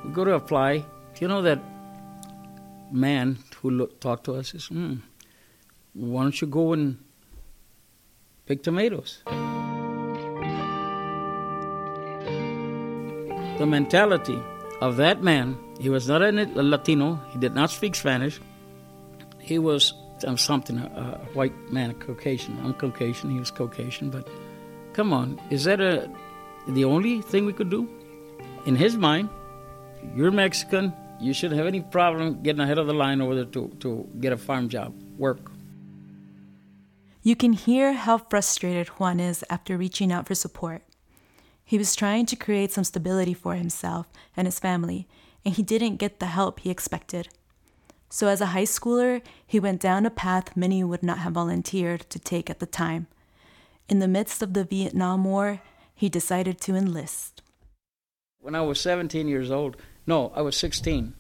We 0.05 0.11
go 0.13 0.25
to 0.25 0.35
apply. 0.35 0.79
Do 0.79 1.21
you 1.21 1.29
know 1.29 1.41
that 1.41 1.59
man 2.91 3.39
who 3.63 3.71
look, 3.71 3.99
talked 3.99 4.25
to 4.25 4.35
us 4.35 4.51
says, 4.51 4.67
hmm, 4.67 4.97
why 5.95 6.23
don't 6.23 6.39
you 6.39 6.47
go 6.47 6.75
and 6.75 6.99
pick 8.45 8.63
tomatoes? 8.63 9.23
The 13.63 13.67
mentality 13.67 14.43
of 14.81 14.97
that 14.97 15.23
man, 15.23 15.57
he 15.79 15.89
was 15.89 16.09
not 16.09 16.21
a 16.21 16.33
Latino, 16.33 17.21
he 17.31 17.39
did 17.39 17.55
not 17.55 17.71
speak 17.71 17.95
Spanish. 17.95 18.41
He 19.39 19.61
was 19.61 19.95
um, 20.27 20.37
something, 20.37 20.79
a, 20.79 21.21
a 21.23 21.27
white 21.37 21.55
man, 21.71 21.91
a 21.91 21.95
Caucasian. 21.95 22.59
I'm 22.65 22.75
Caucasian, 22.75 23.31
he 23.31 23.39
was 23.39 23.53
Caucasian, 23.53 24.11
but 24.11 24.27
come 24.95 25.13
on, 25.13 25.41
is 25.51 25.63
that 25.63 25.81
a, 25.81 26.11
the 26.67 26.85
only 26.85 27.23
thing 27.23 27.47
we 27.47 27.53
could 27.53 27.71
do? 27.71 27.89
In 28.67 28.75
his 28.75 28.97
mind, 28.97 29.29
you're 30.17 30.33
Mexican, 30.33 30.93
you 31.21 31.33
shouldn't 31.33 31.57
have 31.57 31.69
any 31.69 31.83
problem 31.83 32.43
getting 32.43 32.63
ahead 32.63 32.79
of 32.79 32.89
the 32.89 32.95
line 32.95 33.21
over 33.21 33.37
there 33.37 33.45
to, 33.45 33.69
to 33.79 34.09
get 34.19 34.33
a 34.33 34.37
farm 34.37 34.69
job, 34.71 34.93
work. 35.17 35.53
You 37.23 37.37
can 37.37 37.53
hear 37.53 37.93
how 37.93 38.19
frustrated 38.19 38.89
Juan 38.89 39.21
is 39.21 39.45
after 39.49 39.77
reaching 39.77 40.11
out 40.11 40.27
for 40.27 40.35
support. 40.35 40.83
He 41.73 41.79
was 41.79 41.97
trying 41.97 42.27
to 42.27 42.37
create 42.37 42.71
some 42.71 42.85
stability 42.85 43.33
for 43.33 43.55
himself 43.55 44.07
and 44.37 44.47
his 44.47 44.59
family, 44.59 45.09
and 45.43 45.55
he 45.55 45.63
didn't 45.63 45.97
get 45.97 46.21
the 46.21 46.27
help 46.27 46.61
he 46.61 46.69
expected. 46.69 47.31
So, 48.11 48.29
as 48.29 48.43
a 48.43 48.53
high 48.53 48.65
schooler, 48.65 49.23
he 49.47 49.59
went 49.59 49.81
down 49.81 50.05
a 50.05 50.11
path 50.11 50.55
many 50.55 50.85
would 50.85 51.03
not 51.03 51.21
have 51.21 51.33
volunteered 51.33 52.03
to 52.11 52.19
take 52.19 52.51
at 52.51 52.59
the 52.59 52.67
time. 52.67 53.07
In 53.89 54.01
the 54.01 54.07
midst 54.07 54.43
of 54.43 54.53
the 54.53 54.65
Vietnam 54.65 55.25
War, 55.25 55.63
he 55.95 56.11
decided 56.11 56.61
to 56.61 56.75
enlist. 56.75 57.41
When 58.39 58.55
I 58.55 58.61
was 58.61 58.79
17 58.79 59.27
years 59.27 59.51
old, 59.51 59.79
no, 60.07 60.31
I 60.37 60.43
was 60.43 60.59
16, 60.59 61.15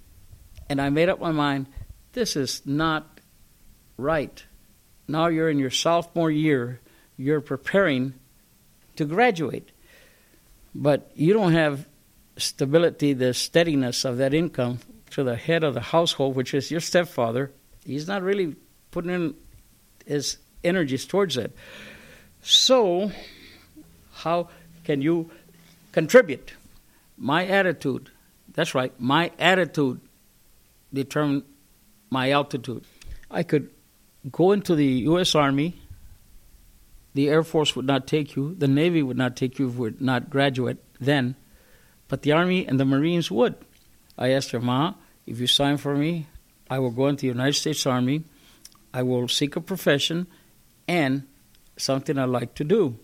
and 0.68 0.82
I 0.82 0.90
made 0.90 1.08
up 1.08 1.18
my 1.18 1.32
mind 1.32 1.66
this 2.12 2.36
is 2.36 2.60
not 2.66 3.22
right. 3.96 4.44
Now 5.08 5.28
you're 5.28 5.48
in 5.48 5.58
your 5.58 5.70
sophomore 5.70 6.30
year, 6.30 6.82
you're 7.16 7.40
preparing 7.40 8.12
to 8.96 9.06
graduate 9.06 9.71
but 10.74 11.10
you 11.14 11.32
don't 11.32 11.52
have 11.52 11.86
stability, 12.36 13.12
the 13.12 13.34
steadiness 13.34 14.04
of 14.04 14.16
that 14.18 14.34
income 14.34 14.78
to 15.10 15.22
the 15.22 15.36
head 15.36 15.64
of 15.64 15.74
the 15.74 15.80
household, 15.80 16.34
which 16.34 16.54
is 16.54 16.70
your 16.70 16.80
stepfather. 16.80 17.52
He's 17.84 18.08
not 18.08 18.22
really 18.22 18.56
putting 18.90 19.10
in 19.10 19.34
his 20.06 20.38
energies 20.64 21.04
towards 21.04 21.36
it. 21.36 21.54
So, 22.42 23.12
how 24.12 24.48
can 24.84 25.02
you 25.02 25.30
contribute? 25.92 26.54
My 27.16 27.46
attitude, 27.46 28.10
that's 28.52 28.74
right, 28.74 28.92
my 28.98 29.30
attitude 29.38 30.00
determined 30.92 31.44
my 32.10 32.30
altitude. 32.30 32.84
I 33.30 33.42
could 33.42 33.70
go 34.30 34.52
into 34.52 34.74
the 34.74 34.86
U.S. 34.86 35.34
Army. 35.34 35.80
The 37.14 37.28
Air 37.28 37.42
Force 37.42 37.76
would 37.76 37.86
not 37.86 38.06
take 38.06 38.36
you. 38.36 38.54
The 38.54 38.68
Navy 38.68 39.02
would 39.02 39.16
not 39.16 39.36
take 39.36 39.58
you 39.58 39.68
if 39.68 39.76
were 39.76 39.92
not 39.98 40.30
graduate 40.30 40.82
then. 41.00 41.36
But 42.08 42.22
the 42.22 42.32
Army 42.32 42.66
and 42.66 42.80
the 42.80 42.84
Marines 42.84 43.30
would. 43.30 43.54
I 44.16 44.30
asked 44.30 44.50
her, 44.52 44.60
Ma, 44.60 44.94
if 45.26 45.40
you 45.40 45.46
sign 45.46 45.76
for 45.76 45.96
me, 45.96 46.26
I 46.70 46.78
will 46.78 46.90
go 46.90 47.08
into 47.08 47.22
the 47.22 47.28
United 47.28 47.54
States 47.54 47.86
Army. 47.86 48.24
I 48.94 49.02
will 49.02 49.28
seek 49.28 49.56
a 49.56 49.60
profession 49.60 50.26
and 50.88 51.24
something 51.76 52.18
I 52.18 52.24
like 52.24 52.54
to 52.54 52.64
do. 52.64 52.98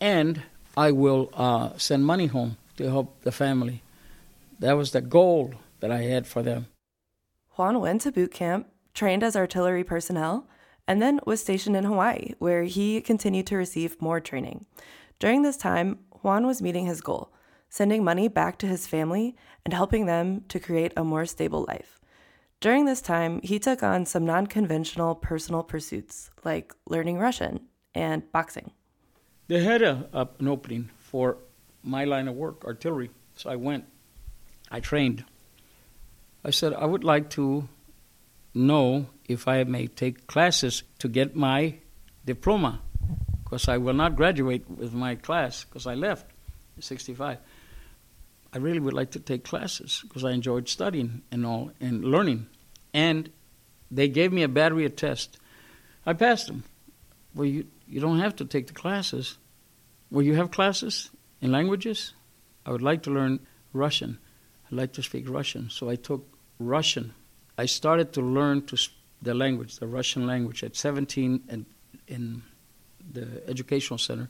And 0.00 0.42
I 0.76 0.92
will 0.92 1.30
uh, 1.34 1.70
send 1.76 2.04
money 2.04 2.26
home 2.26 2.56
to 2.76 2.90
help 2.90 3.22
the 3.22 3.32
family. 3.32 3.82
That 4.58 4.74
was 4.74 4.92
the 4.92 5.00
goal 5.00 5.54
that 5.80 5.90
I 5.90 6.02
had 6.02 6.26
for 6.26 6.42
them. 6.42 6.66
Juan 7.56 7.80
went 7.80 8.02
to 8.02 8.12
boot 8.12 8.32
camp, 8.32 8.68
trained 8.92 9.22
as 9.22 9.36
artillery 9.36 9.84
personnel, 9.84 10.46
and 10.88 11.02
then 11.02 11.20
was 11.26 11.40
stationed 11.40 11.76
in 11.76 11.84
Hawaii, 11.84 12.32
where 12.38 12.64
he 12.64 13.00
continued 13.00 13.46
to 13.48 13.56
receive 13.56 14.00
more 14.00 14.20
training. 14.20 14.66
During 15.18 15.42
this 15.42 15.56
time, 15.56 15.98
Juan 16.22 16.46
was 16.46 16.62
meeting 16.62 16.86
his 16.86 17.00
goal 17.00 17.32
sending 17.68 18.04
money 18.04 18.28
back 18.28 18.58
to 18.58 18.66
his 18.66 18.86
family 18.86 19.36
and 19.64 19.74
helping 19.74 20.06
them 20.06 20.42
to 20.48 20.60
create 20.60 20.92
a 20.96 21.04
more 21.04 21.26
stable 21.26 21.64
life. 21.68 22.00
During 22.60 22.86
this 22.86 23.02
time, 23.02 23.40
he 23.42 23.58
took 23.58 23.82
on 23.82 24.06
some 24.06 24.24
non 24.24 24.46
conventional 24.46 25.14
personal 25.14 25.62
pursuits 25.62 26.30
like 26.44 26.74
learning 26.86 27.18
Russian 27.18 27.60
and 27.94 28.30
boxing. 28.32 28.72
They 29.48 29.62
had 29.62 29.82
a, 29.82 30.08
a, 30.12 30.28
an 30.38 30.48
opening 30.48 30.90
for 30.98 31.38
my 31.82 32.04
line 32.04 32.28
of 32.28 32.34
work, 32.34 32.64
artillery. 32.64 33.10
So 33.34 33.50
I 33.50 33.56
went. 33.56 33.84
I 34.70 34.80
trained. 34.80 35.24
I 36.44 36.50
said, 36.50 36.72
I 36.72 36.86
would 36.86 37.04
like 37.04 37.28
to 37.30 37.68
know 38.56 39.06
if 39.28 39.46
I 39.46 39.62
may 39.64 39.86
take 39.86 40.26
classes 40.26 40.82
to 40.98 41.08
get 41.08 41.36
my 41.36 41.74
diploma, 42.24 42.80
because 43.44 43.68
I 43.68 43.76
will 43.76 43.94
not 43.94 44.16
graduate 44.16 44.68
with 44.68 44.92
my 44.92 45.14
class 45.14 45.64
because 45.64 45.86
I 45.86 45.94
left 45.94 46.30
in 46.76 46.82
65. 46.82 47.38
I 48.52 48.58
really 48.58 48.80
would 48.80 48.94
like 48.94 49.10
to 49.12 49.20
take 49.20 49.44
classes 49.44 50.02
because 50.02 50.24
I 50.24 50.32
enjoyed 50.32 50.68
studying 50.68 51.22
and 51.30 51.44
all 51.44 51.70
and 51.80 52.04
learning. 52.04 52.46
And 52.94 53.30
they 53.90 54.08
gave 54.08 54.32
me 54.32 54.42
a 54.42 54.48
battery 54.48 54.86
of 54.86 54.96
tests. 54.96 55.38
I 56.04 56.14
passed 56.14 56.46
them. 56.46 56.64
Well, 57.34 57.46
you, 57.46 57.66
you 57.86 58.00
don't 58.00 58.20
have 58.20 58.36
to 58.36 58.44
take 58.44 58.66
the 58.66 58.72
classes. 58.72 59.36
Well, 60.10 60.22
you 60.22 60.34
have 60.34 60.50
classes 60.50 61.10
in 61.40 61.52
languages? 61.52 62.14
I 62.64 62.72
would 62.72 62.82
like 62.82 63.02
to 63.02 63.10
learn 63.10 63.40
Russian. 63.72 64.18
I'd 64.66 64.76
like 64.76 64.92
to 64.94 65.02
speak 65.02 65.28
Russian. 65.28 65.68
So 65.70 65.90
I 65.90 65.96
took 65.96 66.26
Russian. 66.58 67.14
I 67.58 67.66
started 67.66 68.12
to 68.14 68.20
learn 68.20 68.66
to 68.66 68.76
the 69.22 69.34
language, 69.34 69.76
the 69.76 69.86
Russian 69.86 70.26
language, 70.26 70.62
at 70.62 70.76
17 70.76 71.44
and 71.48 71.66
in 72.06 72.42
the 73.12 73.42
educational 73.48 73.98
center. 73.98 74.28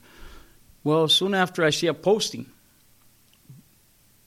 Well, 0.84 1.08
soon 1.08 1.34
after, 1.34 1.64
I 1.64 1.70
see 1.70 1.88
a 1.88 1.94
posting 1.94 2.46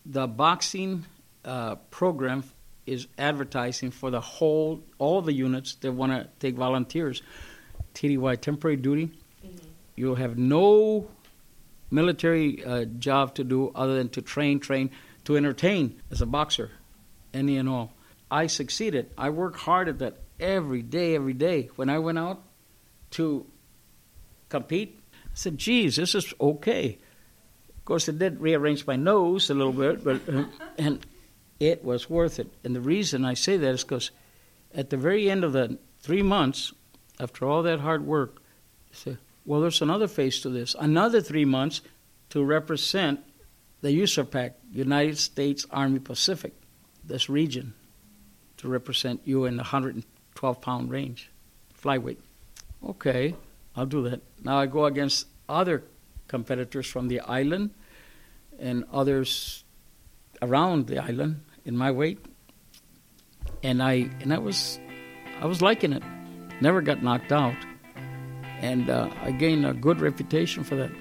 the 0.09 0.27
boxing 0.27 1.05
uh, 1.45 1.75
program 1.91 2.43
is 2.85 3.07
advertising 3.17 3.91
for 3.91 4.09
the 4.09 4.19
whole, 4.19 4.83
all 4.97 5.21
the 5.21 5.33
units 5.33 5.75
that 5.75 5.91
want 5.91 6.11
to 6.11 6.27
take 6.39 6.55
volunteers. 6.55 7.21
TDY, 7.93 8.41
temporary 8.41 8.77
duty. 8.77 9.11
Mm-hmm. 9.45 9.57
You'll 9.95 10.15
have 10.15 10.37
no 10.37 11.07
military 11.91 12.63
uh, 12.65 12.85
job 12.85 13.35
to 13.35 13.43
do 13.43 13.71
other 13.75 13.95
than 13.95 14.09
to 14.09 14.21
train, 14.21 14.59
train, 14.59 14.89
to 15.25 15.38
entertain 15.38 16.01
as 16.09 16.21
a 16.21 16.25
boxer, 16.25 16.71
any 17.33 17.57
and 17.57 17.69
all. 17.69 17.93
I 18.31 18.47
succeeded. 18.47 19.11
I 19.17 19.29
worked 19.29 19.59
hard 19.59 19.89
at 19.89 19.99
that 19.99 20.17
every 20.39 20.81
day, 20.81 21.15
every 21.15 21.33
day. 21.33 21.69
When 21.75 21.89
I 21.89 21.99
went 21.99 22.17
out 22.17 22.43
to 23.11 23.45
compete, 24.49 24.99
I 25.13 25.29
said, 25.33 25.57
geez, 25.57 25.95
this 25.95 26.15
is 26.15 26.33
okay 26.39 26.97
Of 27.77 27.85
course, 27.85 28.07
it 28.07 28.19
did 28.19 28.39
rearrange 28.39 28.85
my 28.85 28.95
nose 28.95 29.49
a 29.49 29.53
little 29.53 29.73
bit, 29.73 30.03
but 30.03 30.21
uh, 30.29 30.45
and 30.77 31.05
it 31.59 31.83
was 31.83 32.09
worth 32.09 32.39
it. 32.39 32.51
And 32.63 32.75
the 32.75 32.81
reason 32.81 33.25
I 33.25 33.33
say 33.33 33.57
that 33.57 33.73
is 33.73 33.83
because 33.83 34.11
at 34.73 34.89
the 34.89 34.97
very 34.97 35.29
end 35.29 35.43
of 35.43 35.53
the 35.53 35.77
three 35.99 36.21
months, 36.21 36.73
after 37.19 37.45
all 37.45 37.63
that 37.63 37.79
hard 37.79 38.05
work, 38.05 38.41
I 38.91 38.95
said, 38.95 39.17
well, 39.45 39.61
there's 39.61 39.81
another 39.81 40.07
phase 40.07 40.39
to 40.41 40.49
this. 40.49 40.75
Another 40.79 41.21
three 41.21 41.45
months 41.45 41.81
to 42.29 42.43
represent 42.43 43.21
the 43.81 43.89
USARPAC, 43.89 44.53
United 44.71 45.17
States 45.17 45.65
Army 45.71 45.99
Pacific, 45.99 46.53
this 47.03 47.29
region, 47.29 47.73
to 48.60 48.67
represent 48.67 49.22
you 49.26 49.45
in 49.45 49.56
the 49.56 49.63
112 49.63 50.62
pound 50.62 50.91
range, 50.91 51.32
flyweight. 51.82 52.17
Okay, 52.86 53.36
I'll 53.76 53.86
do 53.86 54.04
that. 54.10 54.22
Now 54.43 54.60
I 54.60 54.67
go 54.67 54.86
against 54.86 55.28
other 55.48 55.84
competitors 56.28 56.86
from 56.86 57.08
the 57.08 57.22
island 57.22 57.72
and 58.60 58.84
others 58.91 59.63
around 60.41 60.88
the 60.88 61.00
island 61.00 61.41
in 61.65 61.76
my 61.76 61.91
weight. 61.91 62.19
And 63.63 63.82
I 63.82 64.10
and 64.22 64.34
I 64.34 64.38
was 64.38 64.80
I 65.41 65.45
was 65.45 65.62
liking 65.62 65.93
it. 65.93 66.04
Never 66.62 66.82
got 66.82 67.02
knocked 67.02 67.32
out, 67.32 67.56
and 68.60 68.89
uh, 68.89 69.10
I 69.22 69.32
gained 69.32 69.65
a 69.65 69.74
good 69.74 70.02
reputation 70.02 70.63
for 70.63 70.76
that. 70.76 70.91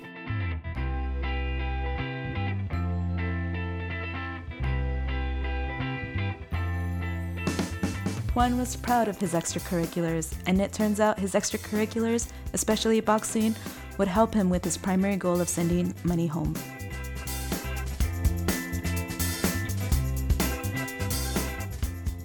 Juan 8.38 8.56
was 8.56 8.76
proud 8.76 9.08
of 9.08 9.18
his 9.18 9.32
extracurriculars, 9.32 10.32
and 10.46 10.60
it 10.60 10.72
turns 10.72 11.00
out 11.00 11.18
his 11.18 11.32
extracurriculars, 11.32 12.28
especially 12.52 13.00
boxing, 13.00 13.52
would 13.98 14.06
help 14.06 14.32
him 14.32 14.48
with 14.48 14.62
his 14.62 14.78
primary 14.78 15.16
goal 15.16 15.40
of 15.40 15.48
sending 15.48 15.92
money 16.04 16.28
home. 16.28 16.54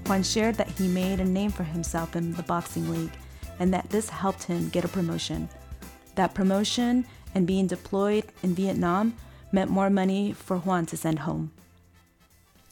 Juan 0.05 0.21
shared 0.21 0.53
that 0.53 0.69
he 0.77 0.87
made 0.87 1.19
a 1.19 1.25
name 1.25 1.49
for 1.49 1.63
himself 1.63 2.15
in 2.15 2.33
the 2.33 2.43
boxing 2.43 2.91
league 2.91 3.17
and 3.57 3.73
that 3.73 3.89
this 3.89 4.07
helped 4.07 4.43
him 4.43 4.69
get 4.69 4.85
a 4.85 4.89
promotion. 4.89 5.49
That 6.13 6.35
promotion 6.35 7.07
and 7.33 7.47
being 7.47 7.65
deployed 7.65 8.25
in 8.43 8.53
Vietnam 8.53 9.15
meant 9.51 9.71
more 9.71 9.89
money 9.89 10.33
for 10.33 10.59
Juan 10.59 10.85
to 10.85 10.95
send 10.95 11.17
home. 11.17 11.49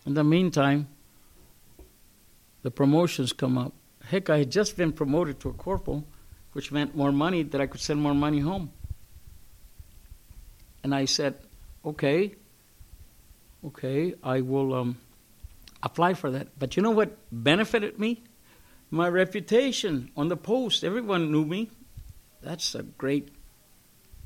In 0.05 0.13
the 0.13 0.23
meantime, 0.23 0.89
the 2.63 2.71
promotions 2.71 3.33
come 3.33 3.57
up. 3.57 3.73
Heck, 4.03 4.29
I 4.29 4.39
had 4.39 4.51
just 4.51 4.77
been 4.77 4.91
promoted 4.91 5.39
to 5.41 5.49
a 5.49 5.53
corporal, 5.53 6.05
which 6.53 6.71
meant 6.71 6.95
more 6.95 7.11
money 7.11 7.43
that 7.43 7.61
I 7.61 7.67
could 7.67 7.81
send 7.81 8.01
more 8.01 8.13
money 8.13 8.39
home. 8.39 8.71
And 10.83 10.93
I 10.93 11.05
said, 11.05 11.35
okay, 11.85 12.35
okay, 13.65 14.15
I 14.23 14.41
will 14.41 14.73
um, 14.73 14.97
apply 15.83 16.15
for 16.15 16.31
that. 16.31 16.47
But 16.57 16.75
you 16.75 16.83
know 16.83 16.91
what 16.91 17.17
benefited 17.31 17.99
me? 17.99 18.23
My 18.89 19.07
reputation 19.07 20.11
on 20.17 20.27
the 20.27 20.37
post. 20.37 20.83
Everyone 20.83 21.31
knew 21.31 21.45
me. 21.45 21.69
That's 22.41 22.75
a 22.75 22.83
great 22.83 23.29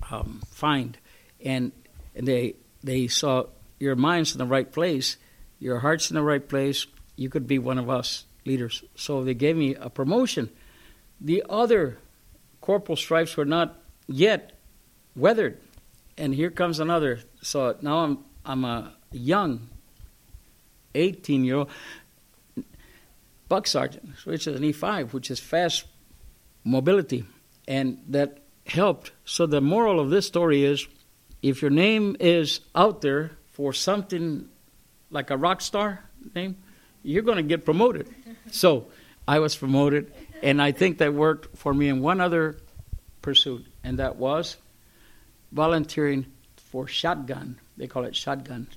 um, 0.10 0.42
find. 0.50 0.98
And, 1.44 1.72
and 2.16 2.28
they, 2.28 2.56
they 2.84 3.08
saw 3.08 3.46
your 3.80 3.96
mind's 3.96 4.34
in 4.34 4.40
the 4.40 4.46
right 4.46 4.72
place, 4.72 5.18
your 5.60 5.80
heart's 5.80 6.10
in 6.10 6.16
the 6.16 6.24
right 6.24 6.48
place. 6.48 6.88
You 7.16 7.30
could 7.30 7.48
be 7.48 7.60
one 7.60 7.78
of 7.78 7.90
us 7.90 8.26
leaders. 8.46 8.84
So 8.96 9.24
they 9.24 9.34
gave 9.34 9.56
me 9.56 9.76
a 9.76 9.90
promotion. 9.90 10.50
The 11.20 11.44
other 11.50 11.98
corporal 12.62 12.96
stripes 12.96 13.36
were 13.38 13.46
not 13.46 13.78
yet 14.08 14.52
weathered. 15.16 15.60
And 16.18 16.34
here 16.34 16.50
comes 16.50 16.80
another. 16.80 17.20
So 17.42 17.76
now 17.82 18.00
I'm, 18.00 18.20
I'm 18.46 18.66
a 18.66 18.94
young 19.12 19.70
18 20.94 21.44
year 21.44 21.56
old 21.58 21.70
buck 23.48 23.68
sergeant, 23.68 24.10
which 24.24 24.48
is 24.48 24.56
an 24.56 24.64
E5, 24.64 25.14
which 25.14 25.30
is 25.30 25.40
fast 25.40 25.86
mobility. 26.64 27.26
And 27.68 28.04
that 28.10 28.40
helped. 28.66 29.12
So 29.26 29.46
the 29.46 29.62
moral 29.62 30.00
of 30.00 30.10
this 30.10 30.26
story 30.26 30.64
is 30.64 30.88
if 31.42 31.62
your 31.62 31.72
name 31.72 32.16
is 32.20 32.62
out 32.74 33.02
there 33.02 33.32
for 33.54 33.74
something 33.74 34.50
like 35.12 35.30
a 35.30 35.38
rock 35.38 35.62
star 35.62 36.04
name, 36.34 36.58
you're 37.06 37.24
going 37.24 37.38
to 37.38 37.44
get 37.44 37.64
promoted. 37.66 38.10
so 38.52 38.88
I 39.28 39.40
was 39.40 39.56
promoted, 39.56 40.12
and 40.42 40.62
I 40.62 40.72
think 40.72 40.98
that 40.98 41.14
worked 41.14 41.58
for 41.58 41.74
me 41.74 41.88
in 41.88 42.02
one 42.02 42.20
other 42.20 42.58
pursuit, 43.22 43.66
and 43.84 44.00
that 44.00 44.18
was 44.18 44.58
volunteering 45.52 46.26
for 46.58 46.88
shotgun. 46.88 47.60
They 47.78 47.88
call 47.88 48.06
it 48.06 48.16
shotgun 48.16 48.68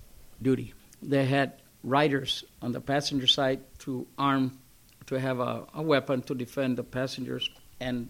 duty. 0.41 0.75
They 1.03 1.25
had 1.25 1.55
riders 1.83 2.45
on 2.63 2.73
the 2.73 2.81
passenger 2.81 3.27
side 3.27 3.61
to 3.81 4.07
arm, 4.19 4.59
to 5.07 5.19
have 5.19 5.41
a, 5.41 5.65
a 5.75 5.83
weapon 5.83 6.23
to 6.23 6.35
defend 6.35 6.77
the 6.77 6.85
passengers 6.85 7.49
and 7.81 8.09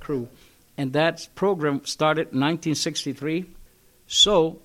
crew. 0.00 0.28
And 0.76 0.92
that 0.94 1.28
program 1.34 1.84
started 1.84 2.32
in 2.32 2.40
1963. 2.40 3.46
So 4.06 4.60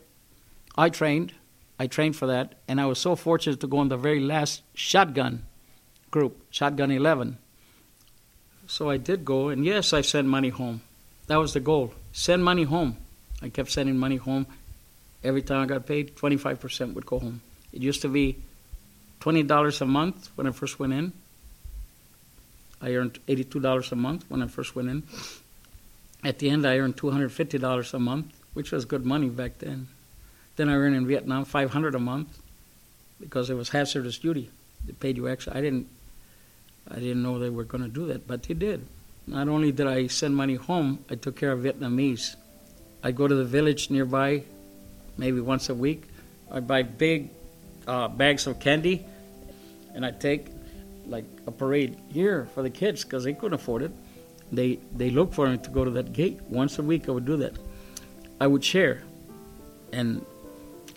I 0.78 0.89
trained. 0.89 1.34
I 1.80 1.88
trained 1.88 2.16
for 2.16 2.28
that. 2.28 2.56
And 2.68 2.82
I 2.82 2.86
was 2.86 3.00
so 3.00 3.16
fortunate 3.16 3.60
to 3.62 3.68
go 3.68 3.82
in 3.82 3.90
the 3.90 3.98
very 3.98 4.20
last 4.20 4.62
shotgun 4.74 5.46
group, 6.12 6.42
Shotgun 6.50 6.92
11. 6.92 7.38
So 8.68 8.90
I 8.90 8.98
did 8.98 9.24
go. 9.26 9.50
And 9.50 9.66
yes, 9.66 9.94
I 9.94 10.02
sent 10.02 10.28
money 10.28 10.50
home. 10.50 10.82
That 11.28 11.38
was 11.38 11.54
the 11.54 11.60
goal 11.60 11.94
send 12.12 12.44
money 12.44 12.63
home. 12.63 12.98
I 13.42 13.50
kept 13.50 13.70
sending 13.70 13.98
money 13.98 14.16
home. 14.16 14.48
Every 15.24 15.44
time 15.44 15.62
I 15.62 15.66
got 15.68 15.86
paid, 15.86 16.16
25% 16.16 16.94
would 16.96 17.06
go 17.06 17.20
home. 17.20 17.42
It 17.72 17.82
used 17.82 18.02
to 18.02 18.08
be 18.08 18.38
$20 19.22 19.82
a 19.82 19.86
month 19.86 20.30
when 20.36 20.48
I 20.48 20.52
first 20.52 20.80
went 20.80 20.94
in. 20.94 21.13
I 22.82 22.94
earned 22.94 23.20
$82 23.28 23.92
a 23.92 23.96
month 23.96 24.26
when 24.30 24.42
I 24.42 24.48
first 24.48 24.76
went 24.76 24.90
in. 24.90 25.04
At 26.24 26.40
the 26.40 26.50
end, 26.50 26.66
I 26.66 26.78
earned 26.78 26.98
$250 26.98 27.94
a 27.94 28.00
month, 28.00 28.34
which 28.54 28.72
was 28.72 28.86
good 28.86 29.06
money 29.06 29.30
back 29.30 29.60
then. 29.60 29.88
Then 30.58 30.70
I 30.70 30.74
earned 30.74 30.96
in 30.96 31.08
Vietnam 31.08 31.46
500 31.46 31.96
a 31.96 32.00
month 32.00 32.39
because 33.20 33.50
it 33.50 33.54
was 33.54 33.70
hazardous 33.70 34.17
duty. 34.17 34.50
They 34.86 34.93
paid 34.93 35.15
you 35.15 35.30
extra. 35.30 35.56
I 35.56 35.62
didn't, 35.62 35.88
I 36.89 36.96
didn't 36.96 37.24
know 37.24 37.39
they 37.39 37.50
were 37.50 37.63
going 37.63 37.84
to 37.84 37.89
do 37.89 38.08
that, 38.08 38.28
but 38.28 38.43
they 38.43 38.54
did. 38.54 38.86
Not 39.28 39.48
only 39.48 39.72
did 39.72 39.88
I 39.88 40.08
send 40.08 40.36
money 40.36 40.56
home, 40.56 41.06
I 41.10 41.15
took 41.15 41.36
care 41.36 41.52
of 41.52 41.60
Vietnamese. 41.60 42.36
I'd 43.04 43.15
go 43.15 43.28
to 43.28 43.36
the 43.36 43.46
village 43.46 43.91
nearby, 43.91 44.43
maybe 45.17 45.39
once 45.39 45.70
a 45.70 45.76
week. 45.76 46.04
I'd 46.52 46.67
buy 46.67 46.82
big 46.82 47.30
uh, 47.88 48.08
bags 48.08 48.48
of 48.48 48.60
candy, 48.60 49.06
and 49.93 50.06
I'd 50.06 50.20
take 50.20 50.48
like 51.06 51.26
a 51.46 51.52
parade 51.52 51.98
here 52.12 52.48
for 52.56 52.63
the 52.63 52.70
kids 52.70 53.04
because 53.04 53.24
they 53.24 53.34
couldn't 53.34 53.54
afford 53.54 53.84
it. 53.84 53.91
They 54.52 54.80
they 54.96 55.10
looked 55.10 55.36
for 55.36 55.48
me 55.50 55.58
to 55.58 55.70
go 55.70 55.86
to 55.86 55.91
that 55.91 56.13
gate 56.13 56.41
once 56.50 56.80
a 56.80 56.84
week. 56.84 57.08
I 57.08 57.12
would 57.12 57.26
do 57.26 57.38
that. 57.38 57.54
I 58.39 58.48
would 58.48 58.63
share, 58.63 59.04
and 59.91 60.26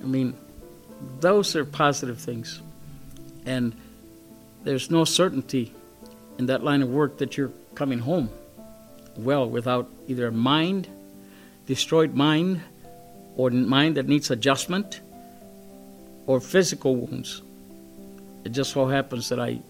I 0.03 0.07
mean, 0.07 0.37
those 1.21 1.57
are 1.57 1.65
positive 1.65 2.19
things, 2.19 2.61
and 3.47 3.75
there's 4.65 4.91
no 4.91 5.05
certainty 5.05 5.73
in 6.39 6.47
that 6.47 6.63
line 6.63 6.83
of 6.83 6.89
work 6.89 7.19
that 7.19 7.37
you're 7.37 7.53
coming 7.75 7.99
home 7.99 8.31
well 9.17 9.49
without 9.49 9.89
either 10.09 10.27
a 10.27 10.33
mind, 10.33 10.89
destroyed 11.67 12.15
mind, 12.15 12.61
or 13.37 13.51
mind 13.51 13.97
that 13.97 14.07
needs 14.07 14.31
adjustment, 14.31 15.01
or 16.27 16.41
physical 16.41 16.97
wounds. 16.97 17.43
It 18.45 18.53
just 18.53 18.73
so 18.73 18.87
happens 18.87 19.29
that 19.29 19.41
I, 19.41 19.61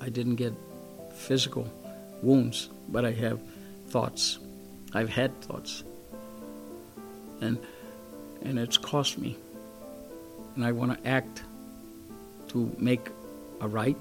I 0.00 0.08
didn't 0.08 0.36
get 0.36 0.52
physical 1.14 1.70
wounds, 2.22 2.68
but 2.88 3.04
I 3.04 3.12
have 3.12 3.40
thoughts. 3.88 4.38
I've 4.94 5.10
had 5.10 5.38
thoughts. 5.42 5.84
And, 7.40 7.58
and 8.42 8.58
it's 8.58 8.78
cost 8.78 9.18
me. 9.18 9.36
And 10.60 10.66
I 10.66 10.72
want 10.72 10.92
to 10.92 11.08
act 11.08 11.42
to 12.48 12.70
make 12.76 13.08
a 13.62 13.66
right. 13.66 13.96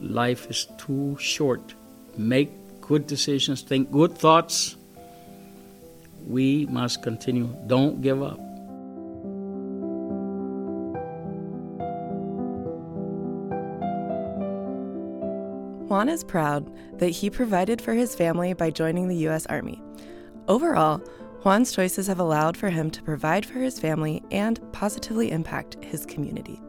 Life 0.00 0.50
is 0.50 0.66
too 0.76 1.16
short 1.20 1.72
make 2.16 2.50
good 2.80 3.06
decisions, 3.06 3.62
think 3.62 3.92
good 3.92 4.18
thoughts. 4.18 4.74
We 6.26 6.66
must 6.66 7.04
continue. 7.04 7.48
Don't 7.68 8.02
give 8.02 8.24
up. 8.24 8.40
Juan 15.88 16.08
is 16.08 16.24
proud 16.24 16.68
that 16.98 17.10
he 17.10 17.30
provided 17.30 17.80
for 17.80 17.94
his 17.94 18.16
family 18.16 18.52
by 18.52 18.70
joining 18.70 19.06
the 19.06 19.16
U.S. 19.28 19.46
Army. 19.46 19.80
Overall, 20.48 21.00
Juan's 21.42 21.72
choices 21.72 22.06
have 22.08 22.18
allowed 22.18 22.56
for 22.56 22.70
him 22.70 22.90
to 22.90 23.02
provide 23.02 23.46
for 23.46 23.60
his 23.60 23.78
family 23.78 24.22
and 24.30 24.60
positively 24.72 25.30
impact 25.30 25.82
his 25.84 26.04
community. 26.04 26.60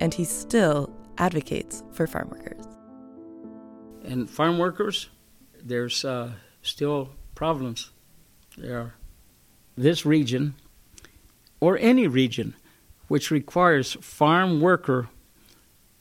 And 0.00 0.14
he 0.14 0.24
still 0.24 0.94
advocates 1.18 1.82
for 1.92 2.06
farm 2.06 2.30
workers. 2.30 2.64
And 4.04 4.28
farm 4.28 4.58
workers, 4.58 5.08
there's 5.62 6.04
uh, 6.04 6.32
still 6.62 7.10
problems. 7.34 7.90
There 8.56 8.94
this 9.76 10.04
region, 10.04 10.54
or 11.60 11.78
any 11.78 12.06
region, 12.06 12.54
which 13.08 13.30
requires 13.30 13.94
farm 14.00 14.60
worker 14.60 15.08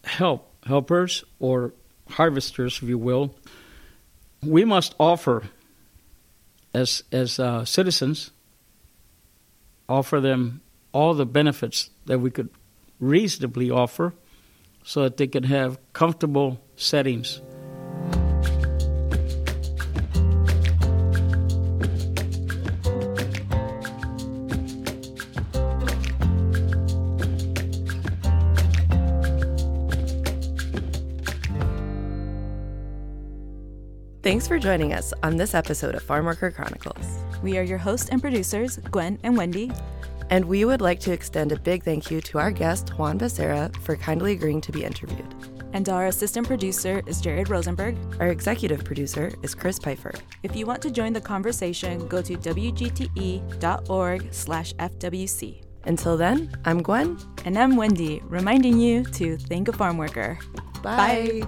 help, 0.04 0.54
helpers 0.66 1.24
or 1.40 1.74
harvesters, 2.10 2.80
if 2.82 2.90
you 2.90 2.98
will, 2.98 3.36
we 4.44 4.66
must 4.66 4.96
offer 5.00 5.44
as 6.74 7.04
as 7.12 7.40
uh, 7.40 7.66
citizens 7.66 8.32
offer 9.90 10.22
them 10.22 10.62
all 10.94 11.14
the 11.14 11.26
benefits 11.26 11.90
that 12.06 12.20
we 12.20 12.32
could 12.32 12.50
reasonably 13.00 13.70
offer 13.70 14.14
so 14.84 15.04
that 15.04 15.18
they 15.18 15.28
can 15.28 15.44
have 15.44 15.78
comfortable 15.94 16.60
settings 16.76 17.42
Thanks 34.42 34.50
for 34.50 34.58
joining 34.58 34.92
us 34.94 35.14
on 35.22 35.36
this 35.36 35.54
episode 35.54 35.94
of 35.94 36.04
Farmworker 36.04 36.52
Chronicles. 36.52 37.06
We 37.44 37.60
are 37.60 37.62
your 37.62 37.78
hosts 37.78 38.10
and 38.10 38.20
producers, 38.20 38.78
Gwen 38.90 39.20
and 39.22 39.38
Wendy. 39.38 39.72
And 40.32 40.46
we 40.46 40.66
would 40.66 40.82
like 40.82 41.00
to 41.02 41.12
extend 41.12 41.52
a 41.52 41.60
big 41.60 41.84
thank 41.84 42.10
you 42.10 42.22
to 42.22 42.40
our 42.40 42.50
guest, 42.50 42.90
Juan 42.98 43.20
Becerra, 43.20 43.72
for 43.84 43.96
kindly 43.96 44.32
agreeing 44.32 44.60
to 44.62 44.72
be 44.72 44.84
interviewed. 44.84 45.32
And 45.74 45.88
our 45.90 46.08
assistant 46.08 46.48
producer 46.48 47.04
is 47.06 47.22
Jared 47.22 47.50
Rosenberg. 47.50 47.96
Our 48.20 48.30
executive 48.30 48.84
producer 48.84 49.32
is 49.44 49.54
Chris 49.54 49.78
Pfeiffer. 49.78 50.14
If 50.42 50.56
you 50.56 50.66
want 50.66 50.82
to 50.82 50.90
join 50.90 51.14
the 51.14 51.22
conversation, 51.22 52.08
go 52.08 52.24
to 52.24 52.34
wgte.org 52.34 54.28
slash 54.32 54.74
FWC. 54.74 55.62
Until 55.84 56.18
then, 56.18 56.52
I'm 56.66 56.82
Gwen. 56.82 57.20
And 57.46 57.60
I'm 57.60 57.76
Wendy, 57.76 58.24
reminding 58.26 58.80
you 58.80 59.04
to 59.04 59.38
thank 59.38 59.68
a 59.68 59.74
farm 59.74 60.00
worker. 60.00 60.40
Bye. 60.82 61.44
Bye. 61.44 61.48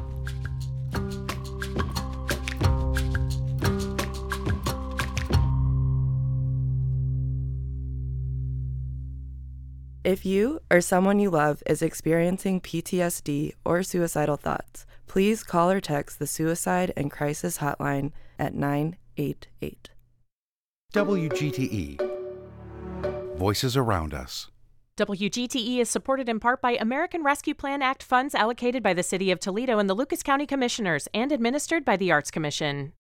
If 10.03 10.25
you 10.25 10.59
or 10.69 10.81
someone 10.81 11.19
you 11.19 11.29
love 11.29 11.63
is 11.65 11.81
experiencing 11.81 12.59
PTSD 12.59 13.53
or 13.63 13.83
suicidal 13.83 14.35
thoughts, 14.35 14.85
please 15.07 15.43
call 15.43 15.71
or 15.71 15.79
text 15.79 16.19
the 16.19 16.27
Suicide 16.27 16.91
and 16.97 17.09
Crisis 17.09 17.59
Hotline 17.59 18.11
at 18.37 18.53
988. 18.53 19.91
WGTE 20.93 22.01
Voices 23.37 23.77
Around 23.77 24.13
Us. 24.13 24.51
WGTE 24.97 25.79
is 25.79 25.89
supported 25.89 26.27
in 26.27 26.41
part 26.41 26.61
by 26.61 26.71
American 26.73 27.23
Rescue 27.23 27.53
Plan 27.53 27.81
Act 27.81 28.03
funds 28.03 28.35
allocated 28.35 28.83
by 28.83 28.93
the 28.93 29.03
City 29.03 29.31
of 29.31 29.39
Toledo 29.39 29.79
and 29.79 29.89
the 29.89 29.95
Lucas 29.95 30.21
County 30.21 30.45
Commissioners 30.45 31.07
and 31.13 31.31
administered 31.31 31.85
by 31.85 31.95
the 31.95 32.11
Arts 32.11 32.29
Commission. 32.29 32.91